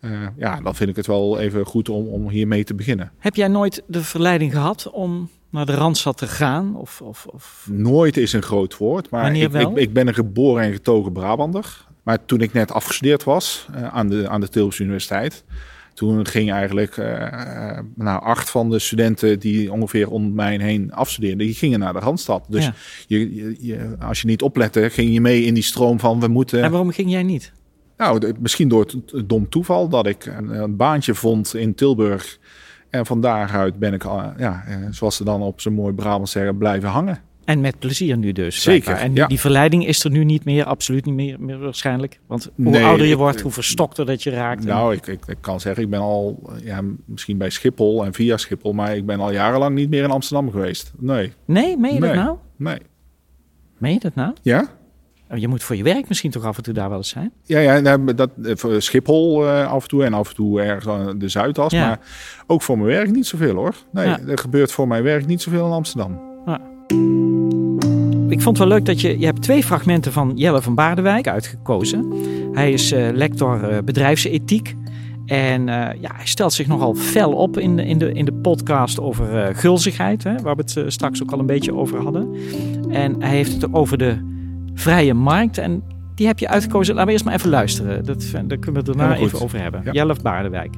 eh, 0.00 0.10
ja, 0.36 0.60
dan 0.60 0.74
vind 0.74 0.90
ik 0.90 0.96
het 0.96 1.06
wel 1.06 1.38
even 1.38 1.66
goed 1.66 1.88
om, 1.88 2.06
om 2.06 2.28
hiermee 2.28 2.64
te 2.64 2.74
beginnen. 2.74 3.12
Heb 3.18 3.34
jij 3.34 3.48
nooit 3.48 3.82
de 3.86 4.02
verleiding 4.02 4.52
gehad 4.52 4.90
om 4.90 5.30
naar 5.50 5.66
de 5.66 5.74
Randstad 5.74 6.18
te 6.18 6.26
gaan? 6.26 6.76
Of, 6.76 7.00
of, 7.00 7.26
of... 7.26 7.68
Nooit 7.70 8.16
is 8.16 8.32
een 8.32 8.42
groot 8.42 8.76
woord, 8.76 9.10
maar 9.10 9.36
ik, 9.36 9.52
ik 9.74 9.92
ben 9.92 10.08
een 10.08 10.14
geboren 10.14 10.62
en 10.62 10.72
getogen 10.72 11.12
Brabander. 11.12 11.86
Maar 12.02 12.24
toen 12.24 12.40
ik 12.40 12.52
net 12.52 12.72
afgestudeerd 12.72 13.24
was 13.24 13.66
eh, 13.74 13.86
aan, 13.86 14.08
de, 14.08 14.28
aan 14.28 14.40
de 14.40 14.48
Tilburgse 14.48 14.82
Universiteit, 14.82 15.44
toen 15.96 16.26
ging 16.26 16.52
eigenlijk 16.52 16.96
eh, 16.96 17.78
nou, 17.94 18.22
acht 18.22 18.50
van 18.50 18.70
de 18.70 18.78
studenten 18.78 19.38
die 19.38 19.72
ongeveer 19.72 20.10
om 20.10 20.34
mij 20.34 20.56
heen 20.58 20.92
afstudeerden, 20.92 21.46
die 21.46 21.54
gingen 21.54 21.78
naar 21.78 21.92
de 21.92 21.98
Randstad. 21.98 22.44
Dus 22.48 22.64
Ja. 22.64 22.74
je, 23.06 23.34
je, 23.34 23.56
je- 23.60 23.96
als 24.00 24.20
je 24.20 24.26
niet 24.26 24.42
oplette, 24.42 24.90
ging 24.90 25.12
je 25.12 25.20
mee 25.20 25.42
in 25.44 25.54
die 25.54 25.62
stroom 25.62 26.00
van 26.00 26.20
we 26.20 26.28
moeten. 26.28 26.62
En 26.62 26.70
waarom 26.70 26.90
ging 26.90 27.10
jij 27.10 27.22
niet? 27.22 27.52
Nou, 27.96 28.18
de- 28.18 28.34
misschien 28.40 28.68
door 28.68 28.80
het, 28.80 29.28
dom 29.28 29.48
toeval 29.48 29.88
dat 29.88 30.06
ik 30.06 30.26
een, 30.26 30.48
een 30.62 30.76
baantje 30.76 31.14
vond 31.14 31.54
in 31.54 31.74
Tilburg. 31.74 32.38
En 32.90 33.06
van 33.06 33.20
daaruit 33.20 33.78
ben 33.78 33.92
ik, 33.94 34.02
ja, 34.36 34.64
eh, 34.66 34.76
zoals 34.90 35.16
ze 35.16 35.24
dan 35.24 35.42
op 35.42 35.60
zo'n 35.60 35.72
mooi 35.74 35.94
Brabant 35.94 36.28
zeggen, 36.28 36.58
blijven 36.58 36.88
hangen. 36.88 37.18
En 37.46 37.60
met 37.60 37.78
plezier 37.78 38.16
nu 38.16 38.32
dus. 38.32 38.62
Zeker, 38.62 38.82
blijkbaar. 38.82 39.06
En 39.08 39.14
ja. 39.14 39.26
die 39.26 39.40
verleiding 39.40 39.86
is 39.86 40.04
er 40.04 40.10
nu 40.10 40.24
niet 40.24 40.44
meer, 40.44 40.64
absoluut 40.64 41.04
niet 41.04 41.14
meer, 41.14 41.40
meer 41.40 41.58
waarschijnlijk. 41.58 42.20
Want 42.26 42.50
hoe 42.56 42.70
Nee, 42.70 42.84
ouder 42.84 43.06
je 43.06 43.12
ik- 43.12 43.18
wordt, 43.18 43.40
hoe 43.40 43.50
verstokter 43.50 44.06
dat 44.06 44.22
je 44.22 44.30
raakt. 44.30 44.60
En- 44.62 44.68
Nou, 44.68 44.94
ik, 44.94 45.06
ik, 45.06 45.26
ik 45.26 45.36
kan 45.40 45.60
zeggen, 45.60 45.82
ik 45.82 45.90
ben 45.90 46.00
al, 46.00 46.42
eh, 46.48 46.64
ja, 46.66 46.80
misschien 47.04 47.38
bij 47.38 47.50
Schiphol 47.50 48.04
en 48.04 48.12
via 48.14 48.36
Schiphol, 48.36 48.72
maar 48.72 48.96
ik 48.96 49.06
ben 49.06 49.20
al 49.20 49.32
jarenlang 49.32 49.74
niet 49.74 49.90
meer 49.90 50.02
in 50.04 50.10
Amsterdam 50.10 50.50
geweest. 50.50 50.92
Nee, 50.98 51.32
Nee, 51.44 51.76
meen 51.76 51.94
je 51.94 52.00
dat 52.00 52.14
nou? 52.14 52.36
nee. 52.56 52.78
Meen 53.78 53.92
je 53.92 53.98
dat 54.00 54.14
nou? 54.14 54.32
Ja? 54.42 54.68
Je 55.34 55.48
moet 55.48 55.62
voor 55.62 55.76
je 55.76 55.82
werk 55.82 56.08
misschien 56.08 56.30
toch 56.30 56.44
af 56.44 56.56
en 56.56 56.62
toe 56.62 56.74
daar 56.74 56.88
wel 56.88 56.98
eens 56.98 57.08
zijn? 57.08 57.32
Ja, 57.42 57.58
ja 57.58 57.96
dat, 57.98 58.30
voor 58.36 58.82
Schiphol 58.82 59.46
af 59.48 59.82
en 59.82 59.88
toe 59.88 60.04
en 60.04 60.12
af 60.14 60.28
en 60.28 60.34
toe 60.34 60.60
ergens 60.62 60.86
aan 60.86 61.18
de 61.18 61.28
Zuidas. 61.28 61.72
Maar 61.72 62.00
ook 62.46 62.62
voor 62.62 62.76
mijn 62.78 62.88
werk 62.88 63.10
niet 63.10 63.26
zoveel 63.26 63.54
hoor. 63.54 63.74
Nee, 63.92 64.06
er 64.06 64.38
gebeurt 64.38 64.72
voor 64.72 64.88
mijn 64.88 65.02
werk 65.02 65.26
niet 65.26 65.42
zoveel 65.42 65.66
in 65.66 65.72
Amsterdam. 65.72 66.20
Ja. 66.46 66.60
Ik 68.28 68.42
vond 68.42 68.58
het 68.58 68.68
wel 68.68 68.76
leuk 68.76 68.86
dat 68.86 69.00
je, 69.00 69.18
je 69.18 69.24
hebt 69.24 69.42
twee 69.42 69.62
fragmenten 69.62 70.12
van 70.12 70.32
Jelle 70.34 70.62
van 70.62 70.74
Baardewijk 70.74 71.28
uitgekozen. 71.28 72.12
Hij 72.52 72.72
is 72.72 72.92
uh, 72.92 73.08
lector 73.12 73.72
uh, 73.72 73.78
bedrijfsethiek. 73.84 74.74
En 75.26 75.60
uh, 75.60 75.66
ja, 76.00 76.10
hij 76.14 76.26
stelt 76.26 76.52
zich 76.52 76.66
nogal 76.66 76.94
fel 76.94 77.32
op 77.32 77.58
in 77.58 77.76
de, 77.76 77.86
in 77.86 77.98
de, 77.98 78.12
in 78.12 78.24
de 78.24 78.32
podcast 78.32 79.00
over 79.00 79.54
gulzigheid, 79.54 80.24
hè, 80.24 80.36
waar 80.42 80.56
we 80.56 80.62
het 80.62 80.92
straks 80.92 81.22
ook 81.22 81.32
al 81.32 81.38
een 81.38 81.46
beetje 81.46 81.74
over 81.74 82.02
hadden. 82.02 82.34
En 82.90 83.22
hij 83.22 83.30
heeft 83.30 83.52
het 83.52 83.74
over 83.74 83.98
de 83.98 84.16
vrije 84.74 85.14
markt. 85.14 85.58
En 85.58 85.82
die 86.14 86.26
heb 86.26 86.38
je 86.38 86.48
uitgekozen. 86.48 86.94
Laten 86.94 87.06
we 87.06 87.12
eerst 87.12 87.24
maar 87.24 87.34
even 87.34 87.50
luisteren. 87.50 88.04
Dat, 88.04 88.30
daar 88.32 88.58
kunnen 88.58 88.84
we 88.84 88.90
het 88.90 88.98
daarna 88.98 89.16
even 89.16 89.40
over 89.40 89.60
hebben. 89.60 89.80
Ja. 89.84 89.92
Jelle 89.92 90.14
van 90.14 90.22
Baardewijk. 90.22 90.74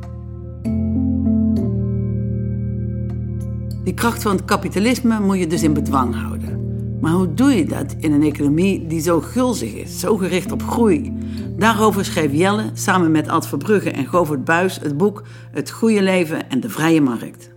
Die 3.85 3.95
kracht 3.95 4.23
van 4.23 4.33
het 4.33 4.45
kapitalisme 4.45 5.21
moet 5.21 5.39
je 5.39 5.47
dus 5.47 5.63
in 5.63 5.73
bedwang 5.73 6.15
houden. 6.15 6.58
Maar 7.01 7.13
hoe 7.13 7.35
doe 7.35 7.51
je 7.51 7.65
dat 7.65 7.95
in 7.99 8.13
een 8.13 8.23
economie 8.23 8.87
die 8.87 9.01
zo 9.01 9.21
gulzig 9.21 9.73
is, 9.73 10.01
zo 10.01 10.17
gericht 10.17 10.53
op 10.53 10.63
groei? 10.63 11.13
Daarover 11.57 12.05
schreef 12.05 12.33
Jelle 12.33 12.71
samen 12.75 13.11
met 13.11 13.29
Ad 13.29 13.49
Verbrugge 13.49 13.91
en 13.91 14.07
Govert 14.07 14.45
Buis 14.45 14.79
het 14.79 14.97
boek 14.97 15.27
Het 15.53 15.71
Goede 15.71 16.03
Leven 16.03 16.49
en 16.49 16.61
de 16.61 16.69
Vrije 16.69 17.01
Markt. 17.01 17.55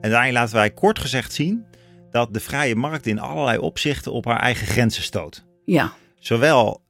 En 0.00 0.10
daarin 0.10 0.32
laten 0.32 0.54
wij 0.54 0.70
kort 0.70 0.98
gezegd 0.98 1.32
zien 1.32 1.64
dat 2.10 2.34
de 2.34 2.40
vrije 2.40 2.76
markt 2.76 3.06
in 3.06 3.18
allerlei 3.18 3.58
opzichten 3.58 4.12
op 4.12 4.24
haar 4.24 4.40
eigen 4.40 4.66
grenzen 4.66 5.02
stoot. 5.02 5.44
Ja. 5.64 5.92
Zowel 6.18 6.82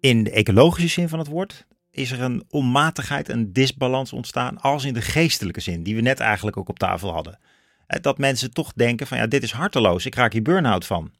in 0.00 0.24
de 0.24 0.30
ecologische 0.30 0.88
zin 1.00 1.08
van 1.08 1.18
het 1.18 1.28
woord 1.28 1.66
is 1.90 2.10
er 2.10 2.20
een 2.20 2.44
onmatigheid, 2.48 3.28
een 3.28 3.52
disbalans 3.52 4.12
ontstaan, 4.12 4.60
als 4.60 4.84
in 4.84 4.94
de 4.94 5.02
geestelijke 5.02 5.60
zin, 5.60 5.82
die 5.82 5.94
we 5.94 6.00
net 6.00 6.20
eigenlijk 6.20 6.56
ook 6.56 6.68
op 6.68 6.78
tafel 6.78 7.12
hadden. 7.12 7.38
Eh, 7.86 8.00
dat 8.00 8.18
mensen 8.18 8.52
toch 8.52 8.72
denken 8.72 9.06
van 9.06 9.18
ja, 9.18 9.26
dit 9.26 9.42
is 9.42 9.52
harteloos, 9.52 10.06
ik 10.06 10.14
raak 10.14 10.32
hier 10.32 10.42
burn-out 10.42 10.86
van. 10.86 11.12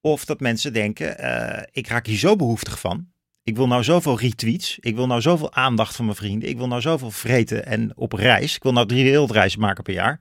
Of 0.00 0.24
dat 0.24 0.40
mensen 0.40 0.72
denken, 0.72 1.24
uh, 1.24 1.62
ik 1.72 1.88
raak 1.88 2.06
hier 2.06 2.18
zo 2.18 2.36
behoeftig 2.36 2.80
van. 2.80 3.08
Ik 3.42 3.56
wil 3.56 3.66
nou 3.66 3.84
zoveel 3.84 4.18
retweets, 4.18 4.78
ik 4.80 4.94
wil 4.94 5.06
nou 5.06 5.20
zoveel 5.20 5.52
aandacht 5.52 5.96
van 5.96 6.04
mijn 6.04 6.16
vrienden, 6.16 6.48
ik 6.48 6.56
wil 6.56 6.66
nou 6.66 6.80
zoveel 6.80 7.10
vreten 7.10 7.66
en 7.66 7.92
op 7.94 8.12
reis. 8.12 8.56
Ik 8.56 8.62
wil 8.62 8.72
nou 8.72 8.86
drie 8.86 9.04
wereldreizen 9.04 9.60
maken 9.60 9.82
per 9.82 9.94
jaar. 9.94 10.20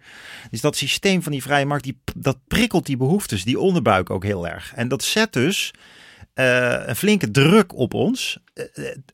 Dus 0.51 0.61
dat 0.61 0.75
systeem 0.75 1.23
van 1.23 1.31
die 1.31 1.41
vrije 1.41 1.65
markt, 1.65 1.83
die, 1.83 2.01
dat 2.15 2.37
prikkelt 2.47 2.85
die 2.85 2.97
behoeftes, 2.97 3.43
die 3.43 3.59
onderbuik 3.59 4.09
ook 4.09 4.23
heel 4.23 4.47
erg. 4.47 4.73
En 4.75 4.87
dat 4.87 5.03
zet 5.03 5.33
dus 5.33 5.73
uh, 6.35 6.83
een 6.85 6.95
flinke 6.95 7.31
druk 7.31 7.75
op 7.75 7.93
ons, 7.93 8.39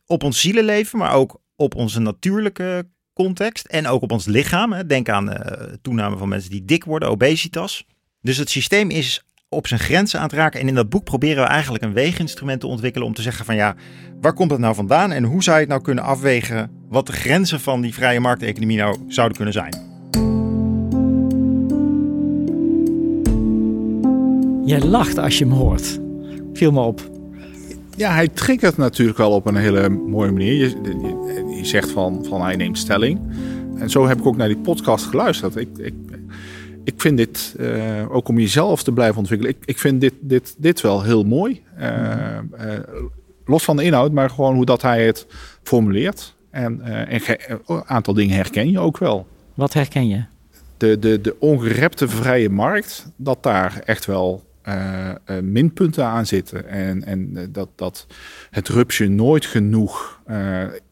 op 0.06 0.22
ons 0.22 0.40
zielenleven, 0.40 0.98
maar 0.98 1.12
ook 1.12 1.40
op 1.56 1.74
onze 1.74 2.00
natuurlijke 2.00 2.86
context 3.12 3.66
en 3.66 3.86
ook 3.86 4.02
op 4.02 4.12
ons 4.12 4.26
lichaam. 4.26 4.72
Hè. 4.72 4.86
Denk 4.86 5.08
aan 5.08 5.28
uh, 5.28 5.36
toename 5.82 6.16
van 6.16 6.28
mensen 6.28 6.50
die 6.50 6.64
dik 6.64 6.84
worden, 6.84 7.10
obesitas. 7.10 7.86
Dus 8.20 8.36
het 8.36 8.50
systeem 8.50 8.90
is 8.90 9.22
op 9.48 9.66
zijn 9.66 9.80
grenzen 9.80 10.18
aan 10.18 10.24
het 10.24 10.34
raken. 10.34 10.60
En 10.60 10.68
in 10.68 10.74
dat 10.74 10.88
boek 10.88 11.04
proberen 11.04 11.42
we 11.42 11.48
eigenlijk 11.48 11.84
een 11.84 11.92
weeginstrument 11.92 12.60
te 12.60 12.66
ontwikkelen 12.66 13.06
om 13.06 13.14
te 13.14 13.22
zeggen 13.22 13.44
van 13.44 13.54
ja, 13.54 13.74
waar 14.20 14.32
komt 14.32 14.50
dat 14.50 14.58
nou 14.58 14.74
vandaan 14.74 15.12
en 15.12 15.24
hoe 15.24 15.42
zou 15.42 15.56
je 15.56 15.62
het 15.62 15.70
nou 15.70 15.82
kunnen 15.82 16.04
afwegen 16.04 16.70
wat 16.88 17.06
de 17.06 17.12
grenzen 17.12 17.60
van 17.60 17.80
die 17.80 17.94
vrije 17.94 18.20
markteconomie 18.20 18.76
nou 18.76 18.98
zouden 19.08 19.36
kunnen 19.36 19.54
zijn. 19.54 19.88
Jij 24.64 24.80
lacht 24.80 25.18
als 25.18 25.38
je 25.38 25.44
hem 25.44 25.54
hoort. 25.54 26.00
Viel 26.52 26.72
me 26.72 26.80
op. 26.80 27.19
Ja, 28.00 28.12
hij 28.14 28.28
triggert 28.28 28.76
natuurlijk 28.76 29.18
wel 29.18 29.30
op 29.30 29.46
een 29.46 29.56
hele 29.56 29.88
mooie 29.88 30.30
manier. 30.30 30.54
Je, 30.54 31.56
je, 31.56 31.64
zegt 31.64 31.90
van, 31.90 32.24
van 32.28 32.42
hij 32.42 32.56
neemt 32.56 32.78
stelling. 32.78 33.20
En 33.78 33.90
zo 33.90 34.06
heb 34.06 34.18
ik 34.18 34.26
ook 34.26 34.36
naar 34.36 34.48
die 34.48 34.56
podcast 34.56 35.06
geluisterd. 35.06 35.56
Ik, 35.56 35.68
ik, 35.78 35.94
ik 36.84 37.00
vind 37.00 37.16
dit, 37.16 37.54
uh, 37.58 38.14
ook 38.14 38.28
om 38.28 38.38
jezelf 38.38 38.82
te 38.82 38.92
blijven 38.92 39.18
ontwikkelen, 39.18 39.54
ik, 39.54 39.62
ik 39.64 39.78
vind 39.78 40.00
dit, 40.00 40.14
dit, 40.20 40.54
dit 40.58 40.80
wel 40.80 41.02
heel 41.02 41.22
mooi. 41.22 41.62
Uh, 41.78 41.86
uh, 42.60 42.78
los 43.44 43.64
van 43.64 43.76
de 43.76 43.84
inhoud, 43.84 44.12
maar 44.12 44.30
gewoon 44.30 44.54
hoe 44.54 44.64
dat 44.64 44.82
hij 44.82 45.06
het 45.06 45.26
formuleert. 45.62 46.34
En 46.50 46.80
een 47.66 47.82
aantal 47.86 48.14
dingen 48.14 48.36
herken 48.36 48.70
je 48.70 48.78
ook 48.78 48.98
wel. 48.98 49.26
Wat 49.54 49.72
herken 49.72 50.08
je? 50.08 50.24
De, 50.76 50.98
de, 50.98 51.20
de 51.20 51.36
ongerepte 51.38 52.08
vrije 52.08 52.50
markt, 52.50 53.06
dat 53.16 53.42
daar 53.42 53.82
echt 53.84 54.06
wel 54.06 54.48
minpunten 55.42 56.04
aan 56.04 56.26
zitten. 56.26 56.68
En, 56.68 57.04
en 57.04 57.30
uh, 57.32 57.42
dat, 57.50 57.68
dat 57.74 58.06
het 58.50 58.68
rupsje 58.68 59.08
nooit 59.08 59.46
genoeg, 59.46 60.20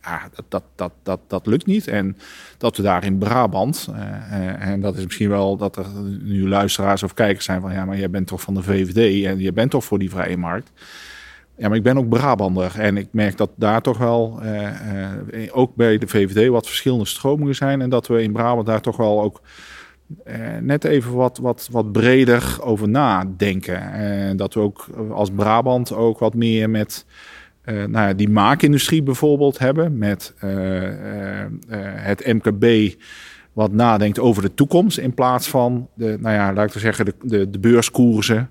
ja, 0.02 0.28
dat, 0.34 0.44
dat, 0.48 0.62
dat, 0.74 0.92
dat, 1.02 1.20
dat 1.26 1.46
lukt 1.46 1.66
niet. 1.66 1.88
En 1.88 2.16
dat 2.58 2.76
we 2.76 2.82
daar 2.82 3.04
in 3.04 3.18
Brabant, 3.18 3.88
en 4.58 4.80
dat 4.80 4.96
is 4.96 5.04
misschien 5.04 5.28
wel 5.28 5.56
dat 5.56 5.76
er 5.76 5.86
nu 6.22 6.48
luisteraars 6.48 7.02
of 7.02 7.14
kijkers 7.14 7.44
zijn 7.44 7.60
van 7.60 7.72
ja, 7.72 7.84
maar 7.84 7.98
jij 7.98 8.10
bent 8.10 8.26
toch 8.26 8.40
van 8.40 8.54
de 8.54 8.62
VVD 8.62 9.24
en 9.24 9.38
je 9.38 9.52
bent 9.52 9.70
toch 9.70 9.84
voor 9.84 9.98
die 9.98 10.10
vrije 10.10 10.36
markt. 10.36 10.70
Ja, 11.56 11.68
maar 11.68 11.76
ik 11.76 11.82
ben 11.82 11.98
ook 11.98 12.08
Brabander 12.08 12.72
en 12.78 12.96
ik 12.96 13.08
merk 13.10 13.36
dat 13.36 13.50
daar 13.56 13.82
toch 13.82 13.98
wel, 13.98 14.42
ook 15.50 15.74
bij 15.74 15.98
de 15.98 16.08
VVD, 16.08 16.48
wat 16.48 16.66
verschillende 16.66 17.06
stromingen 17.06 17.54
zijn. 17.54 17.80
En 17.80 17.90
dat 17.90 18.06
we 18.06 18.22
in 18.22 18.32
Brabant 18.32 18.66
daar 18.66 18.80
toch 18.80 18.96
wel 18.96 19.22
ook 19.22 19.40
net 20.60 20.84
even 20.84 21.14
wat, 21.14 21.38
wat, 21.38 21.68
wat 21.70 21.92
breder 21.92 22.58
over 22.60 22.88
nadenken. 22.88 23.92
En 23.92 24.36
dat 24.36 24.54
we 24.54 24.60
ook 24.60 24.88
als 25.10 25.30
Brabant 25.30 25.92
ook 25.92 26.18
wat 26.18 26.34
meer 26.34 26.70
met 26.70 27.06
uh, 27.64 27.74
nou 27.74 28.08
ja, 28.08 28.12
die 28.12 28.28
maakindustrie 28.28 29.02
bijvoorbeeld 29.02 29.58
hebben. 29.58 29.98
Met 29.98 30.34
het 31.96 32.26
MKB 32.26 32.94
wat 33.52 33.72
nadenkt 33.72 34.18
over 34.18 34.42
de 34.42 34.54
toekomst 34.54 34.98
in 34.98 35.14
plaats 35.14 35.48
van 35.48 35.88
de, 35.94 36.16
nou 36.20 36.34
ja, 36.34 36.52
laat 36.52 36.74
ik 36.74 36.80
zeggen, 36.80 37.04
de, 37.22 37.50
de 37.50 37.58
beurskoersen 37.58 38.50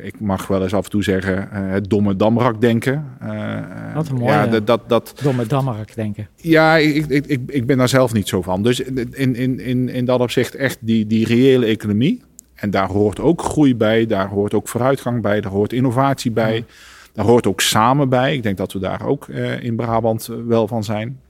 ik 0.00 0.20
mag 0.20 0.46
wel 0.46 0.62
eens 0.62 0.74
af 0.74 0.84
en 0.84 0.90
toe 0.90 1.02
zeggen, 1.02 1.48
uh, 1.52 1.70
het 1.70 1.90
domme 1.90 2.16
damrak 2.16 2.60
denken. 2.60 3.04
Uh, 3.22 3.60
Wat 3.94 4.08
een 4.08 4.14
mooie, 4.14 4.32
ja, 4.32 4.46
dat, 4.46 4.66
dat, 4.66 4.88
dat, 4.88 5.14
domme 5.22 5.46
damrak 5.46 5.94
denken. 5.94 6.28
Ja, 6.36 6.76
ik, 6.76 7.06
ik, 7.06 7.26
ik, 7.26 7.40
ik 7.46 7.66
ben 7.66 7.78
daar 7.78 7.88
zelf 7.88 8.12
niet 8.12 8.28
zo 8.28 8.42
van. 8.42 8.62
Dus 8.62 8.80
in, 8.80 9.36
in, 9.36 9.60
in, 9.60 9.88
in 9.88 10.04
dat 10.04 10.20
opzicht 10.20 10.54
echt 10.54 10.78
die, 10.80 11.06
die 11.06 11.26
reële 11.26 11.66
economie. 11.66 12.22
En 12.54 12.70
daar 12.70 12.88
hoort 12.88 13.20
ook 13.20 13.42
groei 13.42 13.76
bij, 13.76 14.06
daar 14.06 14.28
hoort 14.28 14.54
ook 14.54 14.68
vooruitgang 14.68 15.22
bij, 15.22 15.40
daar 15.40 15.52
hoort 15.52 15.72
innovatie 15.72 16.30
bij. 16.30 16.64
Daar 17.12 17.24
hoort 17.24 17.46
ook 17.46 17.60
samen 17.60 18.08
bij. 18.08 18.34
Ik 18.34 18.42
denk 18.42 18.56
dat 18.56 18.72
we 18.72 18.78
daar 18.78 19.06
ook 19.06 19.26
uh, 19.26 19.62
in 19.62 19.76
Brabant 19.76 20.30
wel 20.46 20.68
van 20.68 20.84
zijn. 20.84 21.20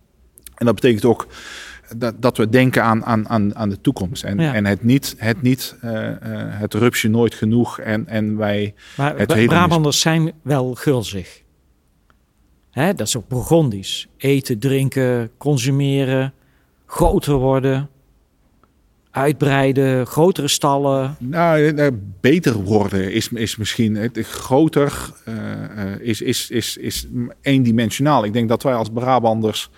En 0.54 0.66
dat 0.66 0.74
betekent 0.74 1.04
ook 1.04 1.26
dat, 1.96 2.22
dat 2.22 2.36
we 2.36 2.48
denken 2.48 2.82
aan, 2.82 3.04
aan, 3.04 3.28
aan, 3.28 3.56
aan 3.56 3.68
de 3.68 3.80
toekomst. 3.80 4.24
En, 4.24 4.40
en 4.40 4.66
het 4.66 4.84
niet, 4.84 5.14
het, 5.18 5.42
niet 5.42 5.76
uh, 5.84 5.92
uh, 5.92 6.10
het 6.48 6.74
rupsje 6.74 7.08
nooit 7.08 7.34
genoeg. 7.34 7.78
En, 7.78 8.06
en 8.06 8.36
wij. 8.36 8.74
Maar 8.96 9.18
het 9.18 9.46
Brabanders 9.46 10.00
zijn 10.00 10.32
wel 10.42 10.74
gulzig. 10.74 11.42
Hè, 12.70 12.94
dat 12.94 13.06
is 13.06 13.16
ook 13.16 13.28
Burgondisch. 13.28 14.08
Eten, 14.16 14.58
drinken, 14.58 15.30
consumeren, 15.36 16.32
groter 16.86 17.34
worden, 17.34 17.88
uitbreiden, 19.10 20.06
grotere 20.06 20.48
stallen. 20.48 21.16
Nou, 21.18 21.90
beter 22.20 22.54
worden 22.54 23.12
is, 23.12 23.28
is 23.28 23.56
misschien 23.56 23.96
het 23.96 24.18
groter 24.18 25.12
uh, 25.28 25.34
is, 26.00 26.20
is, 26.20 26.50
is, 26.50 26.76
is 26.76 27.06
eendimensionaal. 27.40 28.24
Ik 28.24 28.32
denk 28.32 28.48
dat 28.48 28.62
wij 28.62 28.74
als 28.74 28.88
Brabanders 28.88 29.70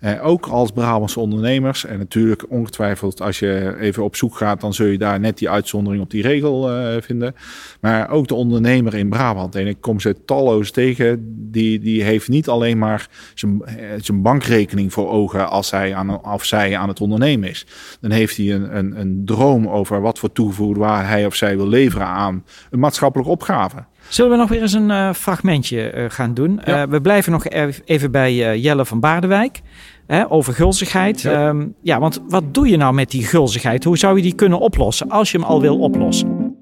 uh, 0.00 0.26
ook 0.26 0.46
als 0.46 0.70
Brabantse 0.70 1.20
ondernemers. 1.20 1.84
En 1.84 1.98
natuurlijk 1.98 2.50
ongetwijfeld 2.50 3.22
als 3.22 3.38
je 3.38 3.76
even 3.80 4.04
op 4.04 4.16
zoek 4.16 4.36
gaat, 4.36 4.60
dan 4.60 4.74
zul 4.74 4.86
je 4.86 4.98
daar 4.98 5.20
net 5.20 5.38
die 5.38 5.50
uitzondering 5.50 6.02
op 6.02 6.10
die 6.10 6.22
regel 6.22 6.78
uh, 6.78 6.96
vinden. 7.00 7.34
Maar 7.80 8.10
ook 8.10 8.28
de 8.28 8.34
ondernemer 8.34 8.94
in 8.94 9.08
Brabant. 9.08 9.54
En 9.54 9.66
ik 9.66 9.80
kom 9.80 10.00
ze 10.00 10.24
talloos 10.24 10.70
tegen. 10.70 11.34
Die, 11.50 11.78
die 11.78 12.02
heeft 12.02 12.28
niet 12.28 12.48
alleen 12.48 12.78
maar 12.78 13.08
zijn, 13.34 13.62
eh, 13.64 13.76
zijn 14.00 14.22
bankrekening 14.22 14.92
voor 14.92 15.10
ogen 15.10 15.48
als 15.48 15.70
hij 15.70 15.94
aan, 15.94 16.24
of 16.24 16.44
zij 16.44 16.76
aan 16.76 16.88
het 16.88 17.00
ondernemen 17.00 17.48
is. 17.48 17.66
Dan 18.00 18.10
heeft 18.10 18.36
hij 18.36 18.54
een, 18.54 18.76
een, 18.76 19.00
een 19.00 19.22
droom 19.24 19.68
over 19.68 20.00
wat 20.00 20.18
voor 20.18 20.32
toegevoegde 20.32 20.80
waar 20.80 21.08
hij 21.08 21.26
of 21.26 21.34
zij 21.34 21.56
wil 21.56 21.68
leveren 21.68 22.06
aan 22.06 22.44
een 22.70 22.78
maatschappelijke 22.78 23.32
opgave. 23.32 23.84
Zullen 24.08 24.30
we 24.30 24.36
nog 24.36 24.48
weer 24.48 24.62
eens 24.62 24.72
een 24.72 24.90
uh, 24.90 25.12
fragmentje 25.12 25.92
uh, 25.94 26.04
gaan 26.08 26.34
doen? 26.34 26.60
Ja. 26.64 26.82
Uh, 26.82 26.90
we 26.90 27.00
blijven 27.00 27.32
nog 27.32 27.46
even 27.84 28.10
bij 28.10 28.58
Jelle 28.58 28.84
van 28.84 29.00
Baardewijk. 29.00 29.60
Hè, 30.06 30.30
over 30.30 30.54
gulzigheid. 30.54 31.20
Ja. 31.20 31.48
Um, 31.48 31.74
ja, 31.82 32.00
want 32.00 32.20
wat 32.28 32.54
doe 32.54 32.68
je 32.68 32.76
nou 32.76 32.94
met 32.94 33.10
die 33.10 33.24
gulzigheid? 33.24 33.84
Hoe 33.84 33.98
zou 33.98 34.16
je 34.16 34.22
die 34.22 34.34
kunnen 34.34 34.58
oplossen 34.58 35.10
als 35.10 35.30
je 35.30 35.38
hem 35.38 35.46
al 35.46 35.60
wil 35.60 35.78
oplossen? 35.78 36.56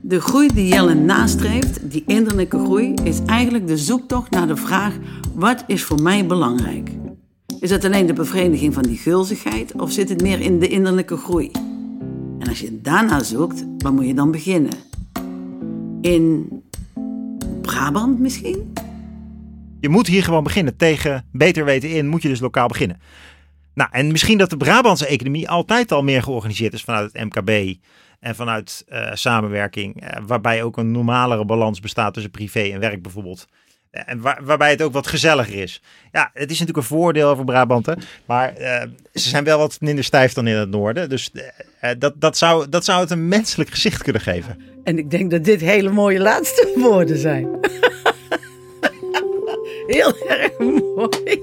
De 0.00 0.20
groei 0.20 0.48
die 0.54 0.68
Jelle 0.68 0.94
nastreeft, 0.94 1.90
die 1.90 2.04
innerlijke 2.06 2.58
groei, 2.58 2.94
is 3.04 3.18
eigenlijk 3.26 3.66
de 3.66 3.76
zoektocht 3.76 4.30
naar 4.30 4.46
de 4.46 4.56
vraag: 4.56 4.94
wat 5.34 5.64
is 5.66 5.84
voor 5.84 6.02
mij 6.02 6.26
belangrijk? 6.26 6.90
Is 7.60 7.70
het 7.70 7.84
alleen 7.84 8.06
de 8.06 8.12
bevrediging 8.12 8.74
van 8.74 8.82
die 8.82 8.96
gulzigheid 8.96 9.80
of 9.80 9.90
zit 9.90 10.08
het 10.08 10.22
meer 10.22 10.40
in 10.40 10.58
de 10.58 10.68
innerlijke 10.68 11.16
groei? 11.16 11.50
En 12.40 12.48
als 12.48 12.60
je 12.60 12.80
daarna 12.80 13.22
zoekt, 13.22 13.64
waar 13.78 13.92
moet 13.92 14.06
je 14.06 14.14
dan 14.14 14.30
beginnen? 14.30 14.72
In 16.00 16.48
Brabant 17.62 18.18
misschien? 18.18 18.72
Je 19.80 19.88
moet 19.88 20.06
hier 20.06 20.24
gewoon 20.24 20.42
beginnen. 20.42 20.76
Tegen 20.76 21.24
beter 21.32 21.64
weten 21.64 21.90
in 21.90 22.08
moet 22.08 22.22
je 22.22 22.28
dus 22.28 22.40
lokaal 22.40 22.68
beginnen. 22.68 23.00
Nou, 23.74 23.90
en 23.92 24.12
misschien 24.12 24.38
dat 24.38 24.50
de 24.50 24.56
Brabantse 24.56 25.06
economie 25.06 25.48
altijd 25.48 25.92
al 25.92 26.02
meer 26.02 26.22
georganiseerd 26.22 26.72
is 26.72 26.82
vanuit 26.82 27.12
het 27.12 27.24
MKB 27.24 27.76
en 28.20 28.34
vanuit 28.34 28.84
uh, 28.88 29.10
samenwerking, 29.12 30.02
uh, 30.02 30.08
waarbij 30.26 30.62
ook 30.62 30.76
een 30.76 30.90
normalere 30.90 31.44
balans 31.44 31.80
bestaat 31.80 32.14
tussen 32.14 32.30
privé 32.30 32.60
en 32.60 32.80
werk 32.80 33.02
bijvoorbeeld. 33.02 33.46
Eh, 33.90 34.02
en 34.06 34.20
waar, 34.20 34.44
waarbij 34.44 34.70
het 34.70 34.82
ook 34.82 34.92
wat 34.92 35.06
gezelliger 35.06 35.54
is. 35.62 35.82
Ja, 36.12 36.30
het 36.32 36.50
is 36.50 36.58
natuurlijk 36.58 36.76
een 36.76 36.96
voordeel 36.96 37.36
voor 37.36 37.44
Brabanten. 37.44 37.98
Maar 38.26 38.54
ze 39.14 39.28
zijn 39.28 39.44
wel 39.44 39.58
wat 39.58 39.80
minder 39.80 40.04
stijf 40.04 40.32
dan 40.32 40.46
in 40.46 40.56
het 40.56 40.70
noorden. 40.70 41.08
Dus 41.08 41.30
uh, 41.84 41.90
dat, 41.98 42.14
dat, 42.16 42.36
zou, 42.36 42.68
dat 42.68 42.84
zou 42.84 43.00
het 43.00 43.10
een 43.10 43.28
menselijk 43.28 43.70
gezicht 43.70 44.02
kunnen 44.02 44.22
geven. 44.22 44.58
En 44.84 44.98
ik 44.98 45.10
denk 45.10 45.30
dat 45.30 45.44
dit 45.44 45.60
hele 45.60 45.90
mooie 45.90 46.20
laatste 46.20 46.72
woorden 46.76 47.18
zijn. 47.18 47.48
Heel 49.86 50.14
erg 50.28 50.58
mooi. 50.58 51.40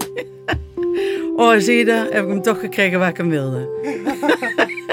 Oh, 1.35 1.57
zie 1.57 1.77
je 1.77 1.85
dat? 1.85 2.11
Heb 2.11 2.23
ik 2.23 2.29
hem 2.29 2.41
toch 2.41 2.59
gekregen 2.59 2.99
waar 2.99 3.09
ik 3.09 3.17
hem 3.17 3.29
wilde. 3.29 3.69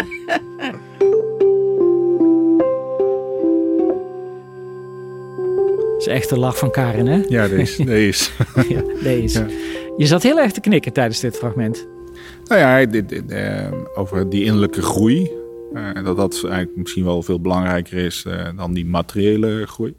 is 6.06 6.12
echt 6.12 6.28
de 6.28 6.38
lach 6.38 6.58
van 6.58 6.70
Karin, 6.70 7.06
hè? 7.06 7.22
Ja, 7.28 7.48
deze. 7.48 7.84
deze. 7.84 8.30
ja, 8.68 8.82
deze. 9.02 9.38
Ja. 9.38 9.46
Je 9.96 10.06
zat 10.06 10.22
heel 10.22 10.40
erg 10.40 10.52
te 10.52 10.60
knikken 10.60 10.92
tijdens 10.92 11.20
dit 11.20 11.36
fragment. 11.36 11.86
Nou 12.44 12.60
ja, 12.60 12.86
uh, 13.28 13.72
over 13.94 14.30
die 14.30 14.44
innerlijke 14.44 14.82
groei. 14.82 15.30
Uh, 15.74 16.04
dat 16.04 16.16
dat 16.16 16.32
eigenlijk 16.44 16.76
misschien 16.76 17.04
wel 17.04 17.22
veel 17.22 17.40
belangrijker 17.40 17.98
is 17.98 18.24
uh, 18.26 18.48
dan 18.56 18.74
die 18.74 18.86
materiële 18.86 19.66
groei. 19.66 19.94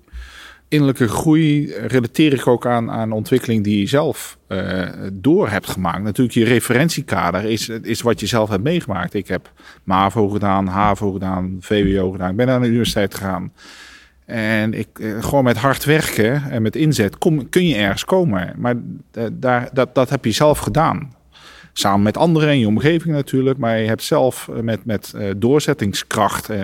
Innerlijke 0.67 1.07
groei 1.07 1.73
relateer 1.73 2.33
ik 2.33 2.47
ook 2.47 2.65
aan, 2.65 2.91
aan 2.91 3.11
ontwikkeling 3.11 3.63
die 3.63 3.79
je 3.79 3.87
zelf 3.87 4.37
door 5.13 5.49
hebt 5.49 5.69
gemaakt. 5.69 6.03
Natuurlijk, 6.03 6.35
je 6.35 6.45
referentiekader 6.45 7.43
is, 7.43 7.69
is 7.69 8.01
wat 8.01 8.19
je 8.19 8.25
zelf 8.25 8.49
hebt 8.49 8.63
meegemaakt. 8.63 9.13
Ik 9.13 9.27
heb 9.27 9.51
MAVO 9.83 10.27
gedaan, 10.27 10.67
HAVO 10.67 11.11
gedaan, 11.11 11.57
VWO 11.59 12.11
gedaan. 12.11 12.29
Ik 12.29 12.35
ben 12.35 12.47
naar 12.47 12.61
de 12.61 12.67
universiteit 12.67 13.15
gegaan. 13.15 13.53
En 14.25 14.73
ik, 14.73 14.87
gewoon 15.19 15.43
met 15.43 15.57
hard 15.57 15.83
werken 15.83 16.43
en 16.49 16.61
met 16.61 16.75
inzet 16.75 17.17
kom, 17.17 17.49
kun 17.49 17.67
je 17.67 17.75
ergens 17.75 18.05
komen. 18.05 18.53
Maar 18.57 18.75
daar, 19.31 19.69
dat, 19.73 19.95
dat 19.95 20.09
heb 20.09 20.25
je 20.25 20.31
zelf 20.31 20.59
gedaan. 20.59 21.13
Samen 21.77 22.01
met 22.01 22.17
anderen 22.17 22.49
in 22.49 22.59
je 22.59 22.67
omgeving 22.67 23.15
natuurlijk. 23.15 23.57
Maar 23.57 23.79
je 23.79 23.87
hebt 23.87 24.03
zelf 24.03 24.49
met, 24.61 24.85
met 24.85 25.13
doorzettingskracht 25.37 26.49
uh, 26.49 26.61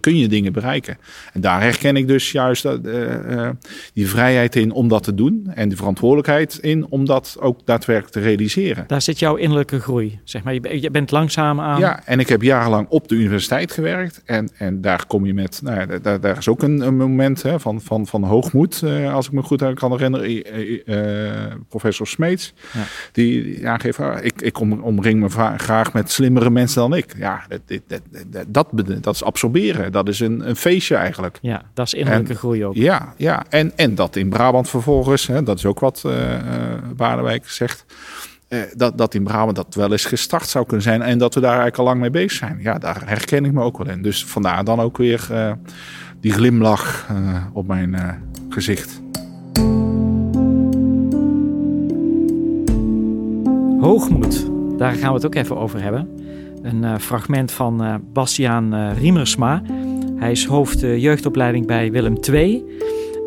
kun 0.00 0.16
je 0.16 0.28
dingen 0.28 0.52
bereiken. 0.52 0.98
En 1.32 1.40
daar 1.40 1.60
herken 1.60 1.96
ik 1.96 2.08
dus 2.08 2.32
juist 2.32 2.64
uh, 2.64 3.48
die 3.92 4.08
vrijheid 4.08 4.56
in 4.56 4.72
om 4.72 4.88
dat 4.88 5.02
te 5.02 5.14
doen. 5.14 5.50
En 5.54 5.68
de 5.68 5.76
verantwoordelijkheid 5.76 6.58
in 6.60 6.86
om 6.88 7.04
dat 7.04 7.36
ook 7.40 7.60
daadwerkelijk 7.64 8.14
te 8.14 8.20
realiseren. 8.20 8.84
Daar 8.86 9.02
zit 9.02 9.18
jouw 9.18 9.34
innerlijke 9.34 9.80
groei. 9.80 10.18
Zeg 10.24 10.42
maar. 10.42 10.54
Je 10.54 10.90
bent 10.90 11.10
langzaam 11.10 11.60
aan. 11.60 11.80
Ja, 11.80 12.06
en 12.06 12.20
ik 12.20 12.28
heb 12.28 12.42
jarenlang 12.42 12.88
op 12.88 13.08
de 13.08 13.14
universiteit 13.14 13.72
gewerkt. 13.72 14.22
En, 14.24 14.50
en 14.56 14.80
daar 14.80 15.06
kom 15.06 15.26
je 15.26 15.34
met. 15.34 15.60
Nou, 15.62 16.00
daar, 16.00 16.20
daar 16.20 16.38
is 16.38 16.48
ook 16.48 16.62
een, 16.62 16.80
een 16.80 16.96
moment 16.96 17.42
hè, 17.42 17.60
van, 17.60 17.80
van, 17.80 18.06
van 18.06 18.24
hoogmoed. 18.24 18.82
als 19.12 19.26
ik 19.26 19.32
me 19.32 19.42
goed 19.42 19.74
kan 19.74 19.92
herinneren. 19.92 21.66
professor 21.68 22.06
Smeets. 22.06 22.52
Ja. 22.72 22.84
Die 23.12 23.68
aangeeft 23.68 23.93
ik, 24.20 24.42
ik 24.42 24.60
omring 24.60 25.20
me 25.20 25.56
graag 25.56 25.92
met 25.92 26.10
slimmere 26.10 26.50
mensen 26.50 26.80
dan 26.80 26.94
ik. 26.94 27.14
Ja, 27.16 27.42
dat, 27.48 27.60
dat, 27.86 28.66
dat, 28.72 29.02
dat, 29.02 29.14
is 29.14 29.24
absorberen. 29.24 29.92
Dat 29.92 30.08
is 30.08 30.20
een, 30.20 30.48
een 30.48 30.56
feestje 30.56 30.96
eigenlijk. 30.96 31.38
Ja, 31.42 31.62
dat 31.74 31.86
is 31.86 31.94
innerlijke 31.94 32.32
en, 32.32 32.38
groei 32.38 32.64
ook. 32.64 32.74
Ja, 32.74 33.14
ja. 33.16 33.44
En, 33.48 33.72
en 33.76 33.94
dat 33.94 34.16
in 34.16 34.28
Brabant 34.28 34.68
vervolgens, 34.68 35.26
hè, 35.26 35.42
dat 35.42 35.58
is 35.58 35.66
ook 35.66 35.80
wat 35.80 36.02
uh, 36.06 36.12
Baardenwijk 36.96 37.48
zegt. 37.48 37.84
Uh, 38.48 38.60
dat, 38.76 38.98
dat 38.98 39.14
in 39.14 39.24
Brabant 39.24 39.56
dat 39.56 39.74
wel 39.74 39.92
eens 39.92 40.04
gestart 40.04 40.48
zou 40.48 40.66
kunnen 40.66 40.84
zijn. 40.84 41.02
En 41.02 41.18
dat 41.18 41.34
we 41.34 41.40
daar 41.40 41.50
eigenlijk 41.50 41.78
al 41.78 41.84
lang 41.84 42.00
mee 42.00 42.10
bezig 42.10 42.32
zijn. 42.32 42.58
Ja, 42.60 42.78
daar 42.78 43.02
herken 43.04 43.44
ik 43.44 43.52
me 43.52 43.62
ook 43.62 43.78
wel 43.78 43.88
in. 43.88 44.02
Dus 44.02 44.24
vandaar 44.24 44.64
dan 44.64 44.80
ook 44.80 44.96
weer 44.96 45.28
uh, 45.30 45.52
die 46.20 46.32
glimlach 46.32 47.06
op 47.52 47.66
mijn 47.66 48.22
gezicht. 48.48 49.02
Hoogmoed, 53.84 54.50
daar 54.78 54.92
gaan 54.92 55.08
we 55.08 55.14
het 55.14 55.26
ook 55.26 55.34
even 55.34 55.56
over 55.56 55.82
hebben. 55.82 56.08
Een 56.62 56.82
uh, 56.82 56.96
fragment 56.98 57.52
van 57.52 57.82
uh, 57.82 57.94
Bastiaan 58.12 58.74
uh, 58.74 58.98
Riemersma. 58.98 59.62
Hij 60.16 60.30
is 60.30 60.46
hoofd 60.46 60.80
jeugdopleiding 60.80 61.66
bij 61.66 61.92
Willem 61.92 62.16
II. 62.30 62.64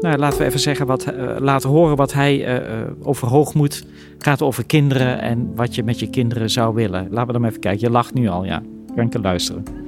Nou, 0.02 0.18
laten 0.18 0.40
we 0.40 0.46
even 0.46 0.60
zeggen 0.60 0.86
wat, 0.86 1.14
laten 1.40 1.70
horen 1.70 1.96
wat 1.96 2.14
hij 2.14 2.62
over 3.02 3.28
hoogmoed 3.28 3.86
gaat 4.18 4.42
over 4.42 4.66
kinderen 4.66 5.22
en 5.22 5.52
wat 5.56 5.76
je 5.76 5.84
met 5.84 6.00
je 6.00 6.10
kinderen 6.10 6.50
zou 6.50 6.76
willen. 6.76 7.08
Laten 7.10 7.28
we 7.28 7.40
dan 7.40 7.46
even 7.46 7.60
kijken. 7.60 7.88
Je 7.88 7.90
lacht 7.90 8.14
nu 8.14 8.28
al, 8.28 8.46
ja. 8.46 8.62
Kan 8.96 9.06
ik 9.06 9.18
luisteren. 9.22 9.87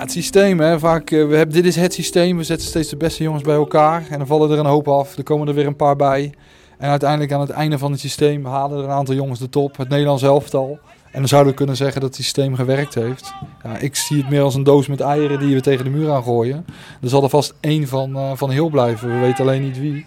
Het 0.00 0.12
systeem. 0.12 0.60
Hè. 0.60 0.78
Vaak, 0.78 1.10
uh, 1.10 1.28
we 1.28 1.36
hebben, 1.36 1.54
dit 1.54 1.64
is 1.64 1.76
het 1.76 1.94
systeem. 1.94 2.36
We 2.36 2.44
zetten 2.44 2.68
steeds 2.68 2.88
de 2.88 2.96
beste 2.96 3.22
jongens 3.22 3.42
bij 3.42 3.54
elkaar. 3.54 4.04
En 4.10 4.18
dan 4.18 4.26
vallen 4.26 4.50
er 4.50 4.58
een 4.58 4.66
hoop 4.66 4.88
af. 4.88 5.16
Er 5.16 5.22
komen 5.22 5.48
er 5.48 5.54
weer 5.54 5.66
een 5.66 5.76
paar 5.76 5.96
bij. 5.96 6.34
En 6.78 6.90
uiteindelijk 6.90 7.32
aan 7.32 7.40
het 7.40 7.50
einde 7.50 7.78
van 7.78 7.90
het 7.90 8.00
systeem 8.00 8.44
halen 8.44 8.78
er 8.78 8.84
een 8.84 8.90
aantal 8.90 9.14
jongens 9.14 9.38
de 9.38 9.48
top. 9.48 9.76
Het 9.76 9.88
Nederlands 9.88 10.22
elftal. 10.22 10.78
En 11.12 11.18
dan 11.18 11.28
zouden 11.28 11.50
we 11.50 11.58
kunnen 11.58 11.76
zeggen 11.76 12.00
dat 12.00 12.10
het 12.10 12.18
systeem 12.18 12.54
gewerkt 12.54 12.94
heeft. 12.94 13.32
Ja, 13.62 13.78
ik 13.78 13.96
zie 13.96 14.16
het 14.16 14.30
meer 14.30 14.42
als 14.42 14.54
een 14.54 14.62
doos 14.62 14.86
met 14.86 15.00
eieren 15.00 15.38
die 15.38 15.54
we 15.54 15.60
tegen 15.60 15.84
de 15.84 15.90
muur 15.90 16.10
aan 16.10 16.22
gooien. 16.22 16.64
Er 17.02 17.08
zal 17.08 17.22
er 17.22 17.28
vast 17.28 17.54
één 17.60 17.88
van, 17.88 18.16
uh, 18.16 18.30
van 18.34 18.50
heel 18.50 18.68
blijven. 18.68 19.08
We 19.08 19.18
weten 19.18 19.44
alleen 19.44 19.62
niet 19.62 19.78
wie. 19.78 20.06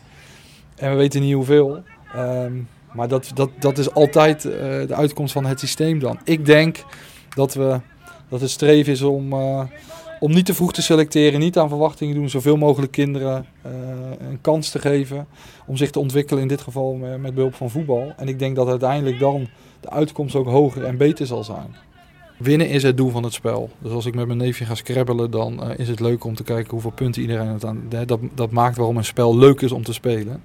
En 0.75 0.91
we 0.91 0.97
weten 0.97 1.21
niet 1.21 1.33
hoeveel. 1.33 1.83
Um, 2.15 2.67
maar 2.93 3.07
dat, 3.07 3.31
dat, 3.33 3.49
dat 3.59 3.77
is 3.77 3.93
altijd 3.93 4.45
uh, 4.45 4.51
de 4.87 4.95
uitkomst 4.95 5.33
van 5.33 5.45
het 5.45 5.59
systeem 5.59 5.99
dan. 5.99 6.19
Ik 6.23 6.45
denk 6.45 6.83
dat 7.35 7.53
we 7.53 7.79
dat 8.33 8.41
het 8.41 8.51
streven 8.51 8.91
is 8.91 9.01
om, 9.01 9.33
uh, 9.33 9.61
om 10.19 10.33
niet 10.33 10.45
te 10.45 10.53
vroeg 10.53 10.73
te 10.73 10.81
selecteren, 10.81 11.39
niet 11.39 11.57
aan 11.57 11.69
verwachtingen 11.69 12.15
doen, 12.15 12.29
zoveel 12.29 12.57
mogelijk 12.57 12.91
kinderen 12.91 13.45
uh, 13.65 13.71
een 14.29 14.41
kans 14.41 14.69
te 14.69 14.79
geven 14.79 15.27
om 15.65 15.77
zich 15.77 15.89
te 15.89 15.99
ontwikkelen, 15.99 16.41
in 16.41 16.47
dit 16.47 16.61
geval 16.61 16.93
met, 16.93 17.21
met 17.21 17.33
behulp 17.33 17.55
van 17.55 17.69
voetbal. 17.69 18.13
En 18.17 18.27
ik 18.27 18.39
denk 18.39 18.55
dat 18.55 18.67
uiteindelijk 18.67 19.19
dan 19.19 19.47
de 19.79 19.89
uitkomst 19.89 20.35
ook 20.35 20.45
hoger 20.45 20.83
en 20.83 20.97
beter 20.97 21.25
zal 21.25 21.43
zijn. 21.43 21.75
Winnen 22.37 22.69
is 22.69 22.83
het 22.83 22.97
doel 22.97 23.09
van 23.09 23.23
het 23.23 23.33
spel. 23.33 23.69
Dus 23.79 23.91
als 23.91 24.05
ik 24.05 24.15
met 24.15 24.25
mijn 24.25 24.37
neefje 24.37 24.65
ga 24.65 24.75
scrabbelen, 24.75 25.31
dan 25.31 25.63
uh, 25.63 25.77
is 25.77 25.87
het 25.87 25.99
leuk 25.99 26.23
om 26.23 26.35
te 26.35 26.43
kijken 26.43 26.71
hoeveel 26.71 26.91
punten 26.91 27.21
iedereen 27.21 27.47
het 27.47 27.65
aan. 27.65 27.81
Dat, 28.05 28.19
dat 28.35 28.51
maakt 28.51 28.77
waarom 28.77 28.97
een 28.97 29.05
spel 29.05 29.37
leuk 29.37 29.61
is 29.61 29.71
om 29.71 29.83
te 29.83 29.93
spelen. 29.93 30.43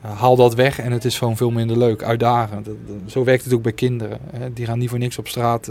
Haal 0.00 0.36
dat 0.36 0.54
weg 0.54 0.78
en 0.78 0.92
het 0.92 1.04
is 1.04 1.18
gewoon 1.18 1.36
veel 1.36 1.50
minder 1.50 1.78
leuk, 1.78 2.02
uitdagend. 2.02 2.68
Zo 3.06 3.24
werkt 3.24 3.44
het 3.44 3.52
ook 3.52 3.62
bij 3.62 3.72
kinderen. 3.72 4.18
Hè. 4.30 4.52
Die 4.52 4.66
gaan 4.66 4.78
niet 4.78 4.88
voor 4.88 4.98
niks 4.98 5.18
op 5.18 5.28
straat 5.28 5.68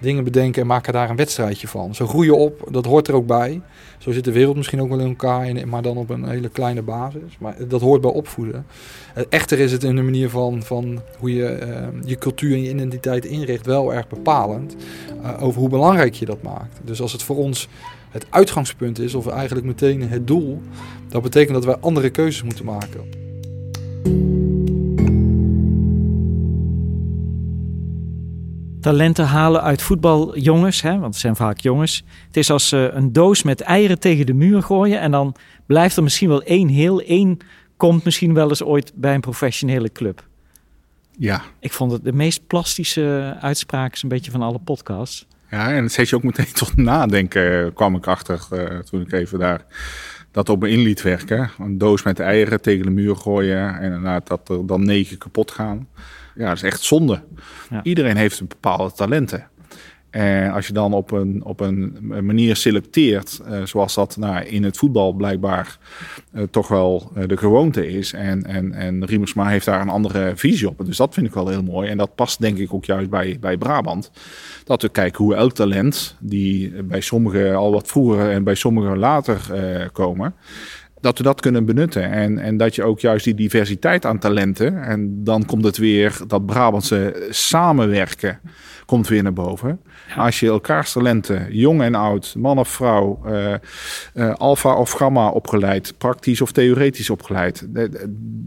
dingen 0.00 0.24
bedenken 0.24 0.60
en 0.60 0.66
maken 0.66 0.92
daar 0.92 1.10
een 1.10 1.16
wedstrijdje 1.16 1.68
van. 1.68 1.94
Zo 1.94 2.06
groeien 2.06 2.36
op, 2.36 2.68
dat 2.70 2.84
hoort 2.84 3.08
er 3.08 3.14
ook 3.14 3.26
bij. 3.26 3.60
Zo 3.98 4.12
zit 4.12 4.24
de 4.24 4.32
wereld 4.32 4.56
misschien 4.56 4.82
ook 4.82 4.88
wel 4.88 5.00
in 5.00 5.08
elkaar, 5.08 5.68
maar 5.68 5.82
dan 5.82 5.96
op 5.96 6.10
een 6.10 6.28
hele 6.28 6.48
kleine 6.48 6.82
basis. 6.82 7.36
Maar 7.38 7.56
dat 7.68 7.80
hoort 7.80 8.00
bij 8.00 8.10
opvoeden. 8.10 8.66
Echter 9.28 9.58
is 9.58 9.72
het 9.72 9.84
in 9.84 9.96
de 9.96 10.02
manier 10.02 10.30
van, 10.30 10.62
van 10.62 11.00
hoe 11.18 11.34
je 11.34 11.58
uh, 11.66 12.02
je 12.04 12.18
cultuur 12.18 12.52
en 12.52 12.62
je 12.62 12.70
identiteit 12.70 13.24
inricht 13.24 13.66
wel 13.66 13.94
erg 13.94 14.08
bepalend 14.08 14.76
uh, 15.22 15.42
over 15.42 15.60
hoe 15.60 15.68
belangrijk 15.68 16.14
je 16.14 16.24
dat 16.24 16.42
maakt. 16.42 16.80
Dus 16.84 17.00
als 17.00 17.12
het 17.12 17.22
voor 17.22 17.36
ons 17.36 17.68
het 18.10 18.26
uitgangspunt 18.30 18.98
is, 18.98 19.14
of 19.14 19.26
eigenlijk 19.26 19.66
meteen 19.66 20.02
het 20.02 20.26
doel, 20.26 20.60
dat 21.08 21.22
betekent 21.22 21.54
dat 21.54 21.64
wij 21.64 21.76
andere 21.80 22.10
keuzes 22.10 22.42
moeten 22.42 22.64
maken. 22.64 23.27
Talenten 28.80 29.26
halen 29.26 29.62
uit 29.62 29.82
voetbaljongens, 29.82 30.82
hè, 30.82 30.90
want 30.90 31.04
het 31.04 31.16
zijn 31.16 31.36
vaak 31.36 31.58
jongens. 31.58 32.04
Het 32.26 32.36
is 32.36 32.50
als 32.50 32.72
uh, 32.72 32.94
een 32.94 33.12
doos 33.12 33.42
met 33.42 33.60
eieren 33.60 33.98
tegen 33.98 34.26
de 34.26 34.34
muur 34.34 34.62
gooien 34.62 35.00
en 35.00 35.10
dan 35.10 35.34
blijft 35.66 35.96
er 35.96 36.02
misschien 36.02 36.28
wel 36.28 36.42
één 36.42 36.68
heel. 36.68 37.00
één 37.00 37.38
komt 37.76 38.04
misschien 38.04 38.34
wel 38.34 38.48
eens 38.48 38.62
ooit 38.62 38.92
bij 38.94 39.14
een 39.14 39.20
professionele 39.20 39.92
club. 39.92 40.26
Ja. 41.10 41.42
Ik 41.60 41.72
vond 41.72 41.92
het 41.92 42.04
de 42.04 42.12
meest 42.12 42.46
plastische 42.46 43.36
uitspraak 43.40 43.98
een 44.02 44.08
beetje 44.08 44.30
van 44.30 44.42
alle 44.42 44.58
podcasts. 44.58 45.26
Ja, 45.50 45.72
en 45.72 45.82
het 45.82 45.92
zet 45.92 46.08
je 46.08 46.16
ook 46.16 46.22
meteen 46.22 46.52
tot 46.52 46.76
nadenken, 46.76 47.72
kwam 47.72 47.96
ik 47.96 48.06
achter 48.06 48.46
uh, 48.52 48.78
toen 48.78 49.00
ik 49.00 49.12
even 49.12 49.38
daar 49.38 49.64
dat 50.30 50.48
op 50.48 50.60
me 50.60 50.68
in 50.68 50.80
liet 50.80 51.02
werken. 51.02 51.50
Een 51.58 51.78
doos 51.78 52.02
met 52.02 52.20
eieren 52.20 52.60
tegen 52.60 52.84
de 52.84 52.90
muur 52.90 53.16
gooien 53.16 53.74
en 53.74 53.82
inderdaad 53.82 54.26
dat 54.26 54.48
er 54.48 54.66
dan 54.66 54.84
negen 54.84 55.18
kapot 55.18 55.50
gaan. 55.50 55.88
Ja, 56.38 56.48
dat 56.48 56.56
is 56.56 56.62
echt 56.62 56.82
zonde. 56.82 57.20
Ja. 57.70 57.82
Iedereen 57.82 58.16
heeft 58.16 58.40
een 58.40 58.48
bepaalde 58.48 58.92
talenten. 58.92 59.46
En 60.10 60.52
als 60.52 60.66
je 60.66 60.72
dan 60.72 60.92
op 60.92 61.10
een, 61.10 61.44
op 61.44 61.60
een 61.60 61.98
manier 62.22 62.56
selecteert, 62.56 63.40
uh, 63.48 63.62
zoals 63.64 63.94
dat 63.94 64.16
nou, 64.16 64.44
in 64.44 64.64
het 64.64 64.76
voetbal 64.76 65.12
blijkbaar 65.12 65.78
uh, 66.34 66.42
toch 66.50 66.68
wel 66.68 67.12
uh, 67.16 67.24
de 67.26 67.36
gewoonte 67.36 67.88
is. 67.88 68.12
En, 68.12 68.44
en, 68.44 68.72
en 68.72 69.04
Riemersma 69.04 69.48
heeft 69.48 69.64
daar 69.64 69.80
een 69.80 69.88
andere 69.88 70.32
visie 70.36 70.68
op. 70.68 70.86
Dus 70.86 70.96
dat 70.96 71.14
vind 71.14 71.26
ik 71.26 71.34
wel 71.34 71.48
heel 71.48 71.62
mooi. 71.62 71.88
En 71.88 71.98
dat 71.98 72.14
past 72.14 72.40
denk 72.40 72.58
ik 72.58 72.74
ook 72.74 72.84
juist 72.84 73.10
bij, 73.10 73.36
bij 73.40 73.56
Brabant. 73.56 74.10
Dat 74.64 74.82
we 74.82 74.88
kijken 74.88 75.24
hoe 75.24 75.34
elk 75.34 75.52
talent, 75.52 76.16
die 76.18 76.82
bij 76.82 77.00
sommigen 77.00 77.56
al 77.56 77.72
wat 77.72 77.88
vroeger 77.88 78.30
en 78.30 78.44
bij 78.44 78.54
sommigen 78.54 78.98
later 78.98 79.40
komen 79.92 80.34
dat 81.00 81.18
we 81.18 81.24
dat 81.24 81.40
kunnen 81.40 81.64
benutten. 81.64 82.10
En, 82.10 82.38
en 82.38 82.56
dat 82.56 82.74
je 82.74 82.82
ook 82.82 83.00
juist 83.00 83.24
die 83.24 83.34
diversiteit 83.34 84.06
aan 84.06 84.18
talenten. 84.18 84.82
En 84.82 85.24
dan 85.24 85.46
komt 85.46 85.64
het 85.64 85.76
weer 85.76 86.20
dat 86.26 86.46
Brabantse 86.46 87.26
samenwerken 87.30 88.40
komt 88.88 89.08
weer 89.08 89.22
naar 89.22 89.32
boven. 89.32 89.80
Als 90.16 90.40
je 90.40 90.46
elkaars 90.46 90.92
talenten, 90.92 91.46
jong 91.50 91.82
en 91.82 91.94
oud, 91.94 92.34
man 92.38 92.58
of 92.58 92.68
vrouw, 92.68 93.20
uh, 93.26 93.54
uh, 94.14 94.34
alfa 94.34 94.74
of 94.74 94.90
gamma 94.90 95.28
opgeleid, 95.28 95.94
praktisch 95.98 96.40
of 96.40 96.52
theoretisch 96.52 97.10
opgeleid. 97.10 97.66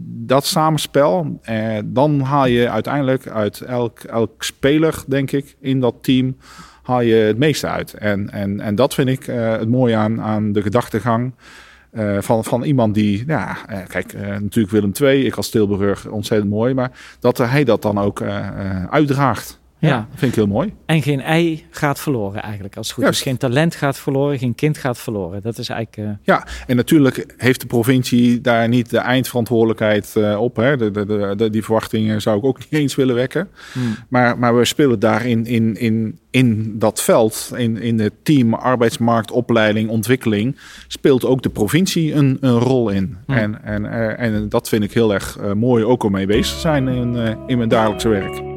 Dat 0.04 0.46
samenspel, 0.46 1.40
uh, 1.50 1.78
dan 1.84 2.20
haal 2.20 2.46
je 2.46 2.70
uiteindelijk 2.70 3.28
uit 3.28 3.60
elk, 3.60 4.00
elk 4.00 4.44
speler, 4.44 5.04
denk 5.06 5.32
ik, 5.32 5.56
in 5.60 5.80
dat 5.80 5.94
team, 6.00 6.36
haal 6.82 7.00
je 7.00 7.14
het 7.14 7.38
meeste 7.38 7.66
uit. 7.66 7.94
En, 7.94 8.30
en, 8.30 8.60
en 8.60 8.74
dat 8.74 8.94
vind 8.94 9.08
ik 9.08 9.26
het 9.26 9.68
mooie 9.68 9.96
aan, 9.96 10.20
aan 10.20 10.52
de 10.52 10.62
gedachtegang. 10.62 11.32
Uh, 11.92 12.20
van, 12.20 12.44
van 12.44 12.62
iemand 12.62 12.94
die, 12.94 13.24
ja, 13.26 13.56
uh, 13.70 13.78
kijk, 13.86 14.12
uh, 14.12 14.20
natuurlijk 14.20 14.70
Willem 14.70 14.92
II, 15.00 15.24
ik 15.24 15.36
als 15.36 15.50
Tilburg 15.50 16.08
ontzettend 16.08 16.50
mooi, 16.50 16.74
maar 16.74 16.90
dat 17.20 17.38
hij 17.38 17.64
dat 17.64 17.82
dan 17.82 17.98
ook 17.98 18.22
uitdraagt. 18.90 19.60
Ja. 19.82 19.88
ja. 19.88 20.08
vind 20.14 20.30
ik 20.30 20.36
heel 20.36 20.46
mooi. 20.46 20.74
En 20.86 21.02
geen 21.02 21.20
ei 21.20 21.64
gaat 21.70 22.00
verloren 22.00 22.42
eigenlijk, 22.42 22.76
als 22.76 22.86
het 22.86 22.96
goed 22.96 23.04
is. 23.04 23.10
Dus 23.10 23.22
geen 23.22 23.36
talent 23.36 23.74
gaat 23.74 23.98
verloren, 23.98 24.38
geen 24.38 24.54
kind 24.54 24.78
gaat 24.78 24.98
verloren. 24.98 25.42
Dat 25.42 25.58
is 25.58 25.68
eigenlijk... 25.68 26.08
Uh... 26.08 26.14
Ja, 26.22 26.46
en 26.66 26.76
natuurlijk 26.76 27.34
heeft 27.36 27.60
de 27.60 27.66
provincie 27.66 28.40
daar 28.40 28.68
niet 28.68 28.90
de 28.90 28.98
eindverantwoordelijkheid 28.98 30.14
uh, 30.18 30.40
op. 30.40 30.56
Hè. 30.56 30.76
De, 30.76 30.90
de, 30.90 31.34
de, 31.36 31.50
die 31.50 31.64
verwachtingen 31.64 32.22
zou 32.22 32.38
ik 32.38 32.44
ook 32.44 32.58
niet 32.58 32.80
eens 32.80 32.94
willen 32.94 33.14
wekken. 33.14 33.48
Hmm. 33.72 33.94
Maar, 34.08 34.38
maar 34.38 34.56
we 34.56 34.64
spelen 34.64 34.98
daar 34.98 35.26
in, 35.26 35.46
in, 35.46 35.76
in, 35.76 36.18
in 36.30 36.78
dat 36.78 37.02
veld, 37.02 37.52
in, 37.56 37.76
in 37.76 38.00
het 38.00 38.14
team 38.22 38.54
arbeidsmarkt, 38.54 39.30
opleiding, 39.30 39.88
ontwikkeling, 39.88 40.56
speelt 40.86 41.24
ook 41.24 41.42
de 41.42 41.50
provincie 41.50 42.14
een, 42.14 42.38
een 42.40 42.58
rol 42.58 42.88
in. 42.88 43.16
Hmm. 43.26 43.36
En, 43.36 43.64
en, 43.64 43.84
uh, 43.84 44.20
en 44.20 44.48
dat 44.48 44.68
vind 44.68 44.84
ik 44.84 44.92
heel 44.92 45.14
erg 45.14 45.38
mooi 45.54 45.84
ook 45.84 46.02
om 46.02 46.12
mee 46.12 46.26
bezig 46.26 46.54
te 46.54 46.60
zijn 46.60 46.88
in, 46.88 47.36
in 47.46 47.56
mijn 47.56 47.68
dagelijkse 47.68 48.08
werk. 48.08 48.51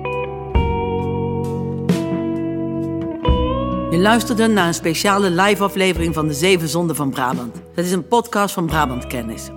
Je 3.95 4.01
luisterde 4.01 4.47
naar 4.47 4.67
een 4.67 4.73
speciale 4.73 5.29
live-aflevering 5.29 6.13
van 6.13 6.27
de 6.27 6.34
Zeven 6.34 6.67
Zonden 6.67 6.95
van 6.95 7.10
Brabant. 7.10 7.55
Dat 7.75 7.86
is 7.86 7.91
een 7.91 8.08
podcast 8.08 8.53
van 8.53 8.65
Brabant 8.65 9.08
Kennis. 9.08 9.49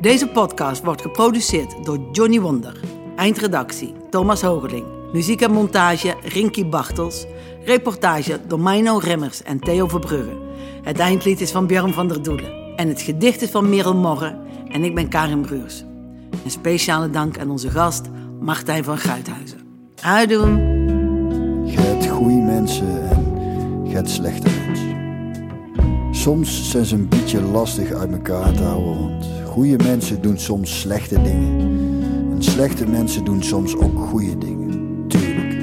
Deze 0.00 0.28
podcast 0.28 0.84
wordt 0.84 1.02
geproduceerd 1.02 1.84
door 1.84 1.98
Johnny 2.12 2.40
Wonder. 2.40 2.80
Eindredactie 3.14 3.94
Thomas 4.10 4.42
Hogeling. 4.42 4.84
Muziek 5.12 5.40
en 5.40 5.52
montage 5.52 6.14
Rinky 6.22 6.68
Bartels. 6.68 7.26
Reportage 7.64 8.40
door 8.46 8.60
Mino 8.60 8.98
Remmers 8.98 9.42
en 9.42 9.60
Theo 9.60 9.88
Verbrugge. 9.88 10.36
Het 10.82 10.98
eindlied 10.98 11.40
is 11.40 11.50
van 11.50 11.66
Björn 11.66 11.92
van 11.92 12.08
der 12.08 12.22
Doelen. 12.22 12.74
En 12.76 12.88
het 12.88 13.02
gedicht 13.02 13.42
is 13.42 13.50
van 13.50 13.68
Merel 13.68 13.96
Morre. 13.96 14.38
En 14.68 14.84
ik 14.84 14.94
ben 14.94 15.08
Karin 15.08 15.40
Bruurs. 15.40 15.84
Een 16.44 16.50
speciale 16.50 17.10
dank 17.10 17.38
aan 17.38 17.50
onze 17.50 17.70
gast 17.70 18.06
Martijn 18.40 18.84
van 18.84 18.98
Guithuizen. 18.98 19.58
Uitdoen! 20.02 20.56
Je 21.66 21.80
hebt 21.80 22.06
goede 22.06 22.34
mensen 22.34 23.15
het 23.96 24.10
slechte 24.10 24.50
mens. 24.66 24.80
Soms 26.22 26.70
zijn 26.70 26.84
ze 26.84 26.94
een 26.94 27.08
beetje 27.08 27.42
lastig 27.42 27.92
uit 27.92 28.12
elkaar 28.12 28.52
te 28.52 28.62
houden, 28.62 29.00
want 29.00 29.26
goede 29.44 29.76
mensen 29.84 30.22
doen 30.22 30.38
soms 30.38 30.80
slechte 30.80 31.22
dingen. 31.22 31.60
En 32.30 32.42
slechte 32.42 32.86
mensen 32.86 33.24
doen 33.24 33.42
soms 33.42 33.76
ook 33.76 33.98
goede 33.98 34.38
dingen. 34.38 35.04
Tuurlijk, 35.08 35.54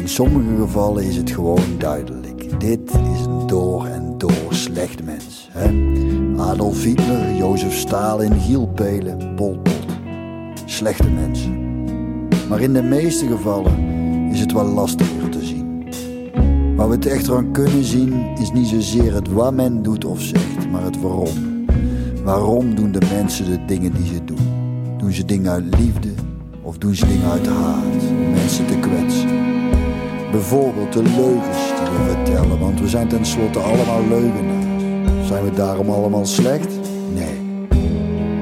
in 0.00 0.08
sommige 0.08 0.56
gevallen 0.60 1.04
is 1.04 1.16
het 1.16 1.30
gewoon 1.30 1.78
duidelijk. 1.78 2.60
Dit 2.60 2.90
is 2.90 3.26
een 3.26 3.46
door 3.46 3.86
en 3.86 4.14
door 4.18 4.48
slecht 4.50 5.04
mens. 5.04 5.48
Hè? 5.50 5.68
Adolf 6.42 6.82
Hitler, 6.82 7.36
Jozef 7.36 7.74
Stalin, 7.74 8.40
Giel 8.40 8.66
Pelen, 8.66 9.34
Pol 9.34 9.58
Pot. 9.58 9.86
Slechte 10.64 11.10
mensen. 11.10 11.58
Maar 12.48 12.60
in 12.60 12.72
de 12.72 12.82
meeste 12.82 13.26
gevallen 13.26 13.78
is 14.32 14.40
het 14.40 14.52
wel 14.52 14.64
lastiger 14.64 15.28
te 15.28 15.44
zien. 15.44 15.63
Waar 16.76 16.88
we 16.88 16.94
het 16.94 17.06
echt 17.06 17.30
aan 17.30 17.52
kunnen 17.52 17.84
zien 17.84 18.12
is 18.40 18.52
niet 18.52 18.66
zozeer 18.66 19.14
het 19.14 19.32
wat 19.32 19.54
men 19.54 19.82
doet 19.82 20.04
of 20.04 20.20
zegt, 20.20 20.70
maar 20.70 20.82
het 20.82 21.00
waarom. 21.00 21.66
Waarom 22.24 22.74
doen 22.74 22.92
de 22.92 23.06
mensen 23.12 23.44
de 23.50 23.64
dingen 23.64 23.92
die 23.92 24.06
ze 24.06 24.24
doen? 24.24 24.48
Doen 24.98 25.12
ze 25.12 25.24
dingen 25.24 25.50
uit 25.52 25.78
liefde 25.78 26.08
of 26.62 26.78
doen 26.78 26.94
ze 26.94 27.06
dingen 27.06 27.30
uit 27.30 27.46
haat 27.46 28.08
om 28.08 28.30
mensen 28.30 28.66
te 28.66 28.78
kwetsen? 28.78 29.28
Bijvoorbeeld 30.30 30.92
de 30.92 31.02
leugens 31.02 31.58
die 31.76 31.90
we 31.90 32.14
vertellen, 32.14 32.58
want 32.58 32.80
we 32.80 32.88
zijn 32.88 33.08
tenslotte 33.08 33.58
allemaal 33.58 34.08
leugenaars. 34.08 35.26
Zijn 35.26 35.44
we 35.44 35.50
daarom 35.50 35.90
allemaal 35.90 36.26
slecht? 36.26 36.74
Nee. 37.14 37.42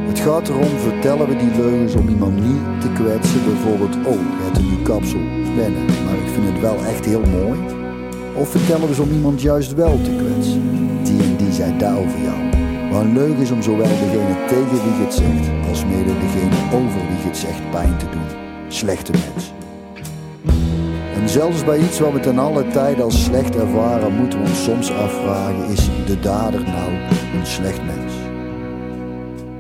Het 0.09 0.21
gaat 0.21 0.49
erom, 0.49 0.79
vertellen 0.79 1.29
we 1.29 1.37
die 1.37 1.57
leugens 1.57 1.95
om 1.95 2.09
iemand 2.09 2.35
niet 2.35 2.81
te 2.81 2.89
kwetsen. 2.93 3.45
Bijvoorbeeld, 3.45 3.97
oh, 4.07 4.13
je 4.13 4.43
hebt 4.45 4.59
een 4.59 4.69
nieuw 4.69 4.83
kapsel, 4.83 5.21
wennen, 5.57 5.85
maar 5.85 6.15
ik 6.15 6.29
vind 6.35 6.47
het 6.49 6.61
wel 6.61 6.77
echt 6.85 7.05
heel 7.05 7.23
mooi. 7.41 7.81
Of 8.37 8.49
vertellen 8.49 8.89
we 8.89 8.95
ze 8.95 9.03
om 9.03 9.13
iemand 9.13 9.43
juist 9.43 9.75
wel 9.75 9.99
te 10.03 10.11
kwetsen? 10.11 10.63
Die 11.03 11.23
en 11.23 11.37
die 11.37 11.53
zijn 11.53 11.79
daar 11.79 11.99
over 11.99 12.21
jou. 12.21 12.53
Maar 12.91 13.05
leugen 13.05 13.43
is 13.43 13.51
om 13.51 13.63
zowel 13.63 13.89
degene 13.89 14.37
tegen 14.49 14.71
wie 14.71 14.99
je 14.99 15.05
het 15.05 15.15
zegt, 15.15 15.69
als 15.69 15.85
mede 15.85 16.19
degene 16.19 16.75
over 16.75 17.01
wie 17.09 17.19
je 17.19 17.27
het 17.27 17.37
zegt 17.37 17.71
pijn 17.71 17.97
te 17.97 18.05
doen. 18.11 18.27
Slechte 18.69 19.13
mens. 19.13 19.53
En 21.15 21.29
zelfs 21.29 21.65
bij 21.65 21.79
iets 21.79 21.99
wat 21.99 22.13
we 22.13 22.21
ten 22.21 22.39
alle 22.39 22.69
tijde 22.69 23.03
als 23.03 23.25
slecht 23.25 23.57
ervaren, 23.57 24.17
moeten 24.17 24.43
we 24.43 24.49
ons 24.49 24.65
soms 24.65 24.93
afvragen: 24.93 25.69
is 25.69 25.89
de 26.07 26.21
dader 26.21 26.63
nou 26.63 26.91
een 27.39 27.47
slecht 27.47 27.85
mens? 27.85 28.13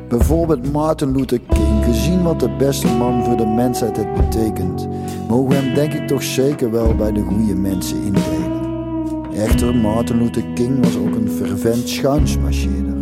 Bijvoorbeeld 0.08 0.72
Martin 0.72 1.12
Luther 1.12 1.40
King, 1.48 1.84
gezien 1.84 2.22
wat 2.22 2.40
de 2.40 2.50
beste 2.58 2.86
man 2.86 3.24
voor 3.24 3.36
de 3.36 3.46
mensheid 3.46 3.96
het 3.96 4.14
betekent, 4.14 4.88
mogen 5.28 5.48
we 5.48 5.54
hem 5.54 5.74
denk 5.74 5.92
ik 5.92 6.06
toch 6.06 6.22
zeker 6.22 6.70
wel 6.70 6.94
bij 6.94 7.12
de 7.12 7.20
goede 7.20 7.54
mensen 7.54 7.96
indelen. 8.02 8.51
Echter, 9.34 9.74
Martin 9.74 10.18
Luther 10.18 10.44
King 10.54 10.84
was 10.84 10.96
ook 10.96 11.14
een 11.14 11.30
fervent 11.30 11.88
schuinsmarcheerder. 11.88 12.96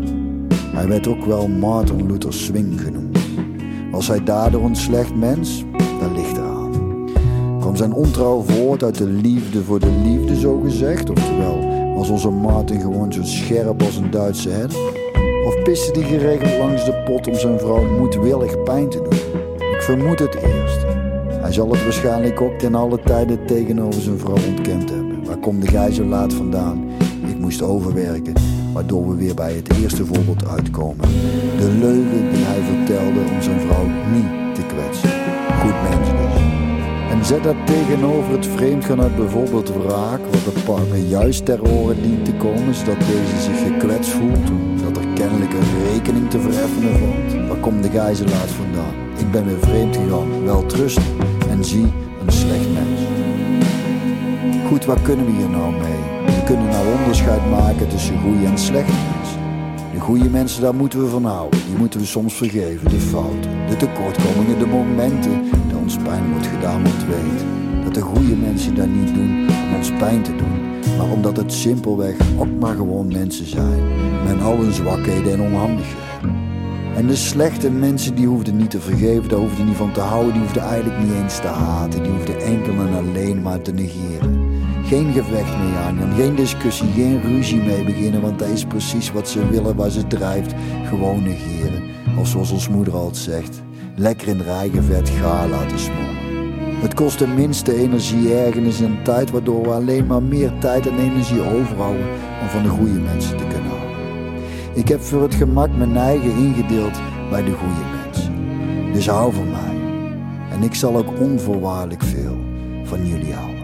Hij 0.72 0.88
werd 0.88 1.06
ook 1.06 1.24
wel 1.24 1.48
Martin 1.48 2.06
Luther 2.06 2.32
Swing 2.32 2.80
genoemd. 2.80 3.18
Was 3.90 4.08
hij 4.08 4.24
daardoor 4.24 4.64
een 4.64 4.76
slecht 4.76 5.14
mens? 5.14 5.64
Dat 6.00 6.10
ligt 6.16 6.36
eraan. 6.36 6.70
Kwam 7.60 7.76
zijn 7.76 7.92
ontrouw 7.92 8.40
voort 8.40 8.82
uit 8.82 8.98
de 8.98 9.06
liefde 9.06 9.62
voor 9.62 9.80
de 9.80 9.92
liefde, 10.04 10.40
zo 10.40 10.60
gezegd? 10.60 11.10
Oftewel, 11.10 11.58
was 11.94 12.08
onze 12.08 12.30
Martin 12.30 12.80
gewoon 12.80 13.12
zo 13.12 13.22
scherp 13.22 13.82
als 13.82 13.96
een 13.96 14.10
Duitse 14.10 14.48
herder? 14.48 14.78
Of 15.46 15.62
piste 15.62 15.92
die 15.92 16.04
geregeld 16.04 16.58
langs 16.58 16.84
de 16.84 17.02
pot 17.04 17.26
om 17.26 17.34
zijn 17.34 17.58
vrouw 17.58 17.98
moedwillig 17.98 18.62
pijn 18.62 18.88
te 18.88 19.02
doen? 19.02 19.18
Ik 19.74 19.82
vermoed 19.82 20.18
het 20.18 20.34
eerst. 20.34 20.79
Hij 21.50 21.58
zal 21.58 21.70
het 21.70 21.82
waarschijnlijk 21.82 22.40
ook 22.40 22.58
ten 22.58 22.74
alle 22.74 23.00
tijden 23.00 23.46
tegenover 23.46 24.00
zijn 24.00 24.18
vrouw 24.18 24.36
ontkend 24.48 24.90
hebben. 24.90 25.24
Waar 25.24 25.38
komt 25.38 25.62
de 25.62 25.68
gij 25.68 25.92
zo 25.92 26.04
laat 26.04 26.32
vandaan? 26.32 26.84
Ik 27.26 27.38
moest 27.38 27.62
overwerken, 27.62 28.32
waardoor 28.72 29.08
we 29.08 29.14
weer 29.14 29.34
bij 29.34 29.52
het 29.52 29.76
eerste 29.82 30.06
voorbeeld 30.06 30.48
uitkomen. 30.48 31.08
De 31.58 31.76
leugen 31.80 32.30
die 32.32 32.44
hij 32.44 32.60
vertelde 32.60 33.20
om 33.34 33.42
zijn 33.42 33.60
vrouw 33.60 33.84
niet 33.84 34.54
te 34.54 34.62
kwetsen. 34.66 35.10
Goed 35.60 35.90
mens 35.90 36.08
dus. 36.08 36.42
En 37.10 37.24
zet 37.24 37.42
dat 37.42 37.66
tegenover 37.66 38.32
het 38.32 38.46
vreemdgaan 38.46 39.00
uit 39.00 39.16
bijvoorbeeld 39.16 39.72
wraak, 39.74 40.20
wat 40.30 40.54
de 40.54 40.60
partner 40.64 40.98
juist 40.98 41.44
ter 41.44 41.62
oren 41.62 42.02
dient 42.02 42.24
te 42.24 42.34
komen, 42.34 42.74
zodat 42.74 42.98
deze 42.98 43.42
zich 43.42 43.58
gekwetst 43.66 44.10
voelt, 44.10 44.48
dat 44.82 44.96
er 44.96 45.08
kennelijk 45.14 45.52
een 45.52 45.92
rekening 45.92 46.30
te 46.30 46.40
vereffenen 46.40 46.98
valt. 46.98 47.48
Waar 47.48 47.60
komt 47.60 47.82
de 47.82 47.90
gijzelaar 47.90 48.48
vandaan? 48.48 48.94
Ik 49.18 49.30
ben 49.30 49.46
weer 49.46 49.58
vreemd 49.60 49.96
gegaan, 49.96 50.44
wel 50.44 50.66
trust 50.66 51.00
zie 51.64 51.92
een 52.26 52.32
slecht 52.32 52.72
mens. 52.72 53.00
Goed, 54.68 54.84
wat 54.84 55.02
kunnen 55.02 55.26
we 55.26 55.32
hier 55.32 55.48
nou 55.48 55.72
mee? 55.72 56.00
We 56.26 56.42
kunnen 56.44 56.68
nou 56.68 56.86
onderscheid 56.98 57.50
maken 57.50 57.88
tussen 57.88 58.18
goede 58.18 58.46
en 58.46 58.58
slechte 58.58 58.92
mensen. 58.92 59.40
De 59.92 60.00
goede 60.00 60.30
mensen, 60.30 60.62
daar 60.62 60.74
moeten 60.74 61.02
we 61.04 61.08
van 61.08 61.24
houden. 61.24 61.60
Die 61.66 61.76
moeten 61.78 62.00
we 62.00 62.06
soms 62.06 62.34
vergeven. 62.34 62.90
De 62.90 63.00
fouten, 63.00 63.50
de 63.68 63.76
tekortkomingen, 63.76 64.58
de 64.58 64.66
momenten 64.66 65.42
dat 65.68 65.78
ons 65.80 65.96
pijn 65.96 66.30
wordt 66.30 66.46
gedaan, 66.46 66.82
moet 66.82 67.06
weten. 67.06 67.46
Dat 67.84 67.94
de 67.94 68.00
goede 68.00 68.36
mensen 68.36 68.74
dat 68.74 68.86
niet 68.86 69.14
doen 69.14 69.48
om 69.48 69.74
ons 69.76 69.92
pijn 69.98 70.22
te 70.22 70.36
doen. 70.36 70.70
Maar 70.98 71.10
omdat 71.10 71.36
het 71.36 71.52
simpelweg 71.52 72.16
ook 72.38 72.58
maar 72.60 72.74
gewoon 72.74 73.12
mensen 73.12 73.46
zijn. 73.46 73.82
Met 74.26 74.42
al 74.42 74.56
hun 74.56 74.72
zwakheden 74.72 75.32
en 75.32 75.40
onhandigheden. 75.40 76.09
En 76.96 77.06
de 77.06 77.16
slechte 77.16 77.70
mensen 77.70 78.14
die 78.14 78.26
hoefden 78.26 78.56
niet 78.56 78.70
te 78.70 78.80
vergeven, 78.80 79.28
daar 79.28 79.38
hoefden 79.38 79.66
niet 79.66 79.76
van 79.76 79.92
te 79.92 80.00
houden, 80.00 80.32
die 80.32 80.42
hoefden 80.42 80.62
eigenlijk 80.62 80.98
niet 81.02 81.12
eens 81.12 81.40
te 81.40 81.46
haten, 81.46 82.02
die 82.02 82.12
hoefden 82.12 82.40
enkel 82.40 82.72
en 82.72 82.94
alleen 82.94 83.42
maar 83.42 83.62
te 83.62 83.72
negeren. 83.72 84.48
Geen 84.84 85.12
gevecht 85.12 85.58
mee 85.58 85.74
aangaan, 85.74 86.14
geen 86.16 86.34
discussie, 86.34 86.88
geen 86.92 87.20
ruzie 87.20 87.62
mee 87.62 87.84
beginnen, 87.84 88.20
want 88.20 88.38
dat 88.38 88.48
is 88.48 88.64
precies 88.64 89.12
wat 89.12 89.28
ze 89.28 89.48
willen, 89.48 89.76
waar 89.76 89.90
ze 89.90 90.06
drijft. 90.06 90.54
Gewoon 90.84 91.22
negeren. 91.22 91.82
Of 92.18 92.28
zoals 92.28 92.50
ons 92.50 92.68
moeder 92.68 92.94
altijd 92.94 93.16
zegt, 93.16 93.62
lekker 93.96 94.28
in 94.28 94.40
rijgevet 94.40 95.08
ga 95.08 95.48
laten 95.48 95.78
smoren. 95.78 96.18
Het 96.80 96.94
kost 96.94 97.18
de 97.18 97.26
minste 97.26 97.74
energie, 97.74 98.34
ergens 98.34 98.80
en 98.80 98.98
tijd, 99.02 99.30
waardoor 99.30 99.62
we 99.62 99.68
alleen 99.68 100.06
maar 100.06 100.22
meer 100.22 100.52
tijd 100.60 100.86
en 100.86 100.98
energie 100.98 101.42
overhouden 101.42 102.06
om 102.42 102.48
van 102.48 102.62
de 102.62 102.68
goede 102.68 103.00
mensen 103.00 103.36
te 103.36 103.44
kunnen. 103.44 103.59
Ik 104.74 104.88
heb 104.88 105.00
voor 105.00 105.22
het 105.22 105.34
gemak 105.34 105.76
mijn 105.76 105.96
eigen 105.96 106.36
ingedeeld 106.36 107.00
bij 107.30 107.44
de 107.44 107.52
goede 107.52 107.84
mensen. 108.04 108.34
Dus 108.92 109.08
hou 109.08 109.32
van 109.32 109.50
mij. 109.50 109.76
En 110.50 110.62
ik 110.62 110.74
zal 110.74 110.96
ook 110.96 111.20
onvoorwaardelijk 111.20 112.02
veel 112.02 112.36
van 112.84 113.06
jullie 113.06 113.34
houden. 113.34 113.59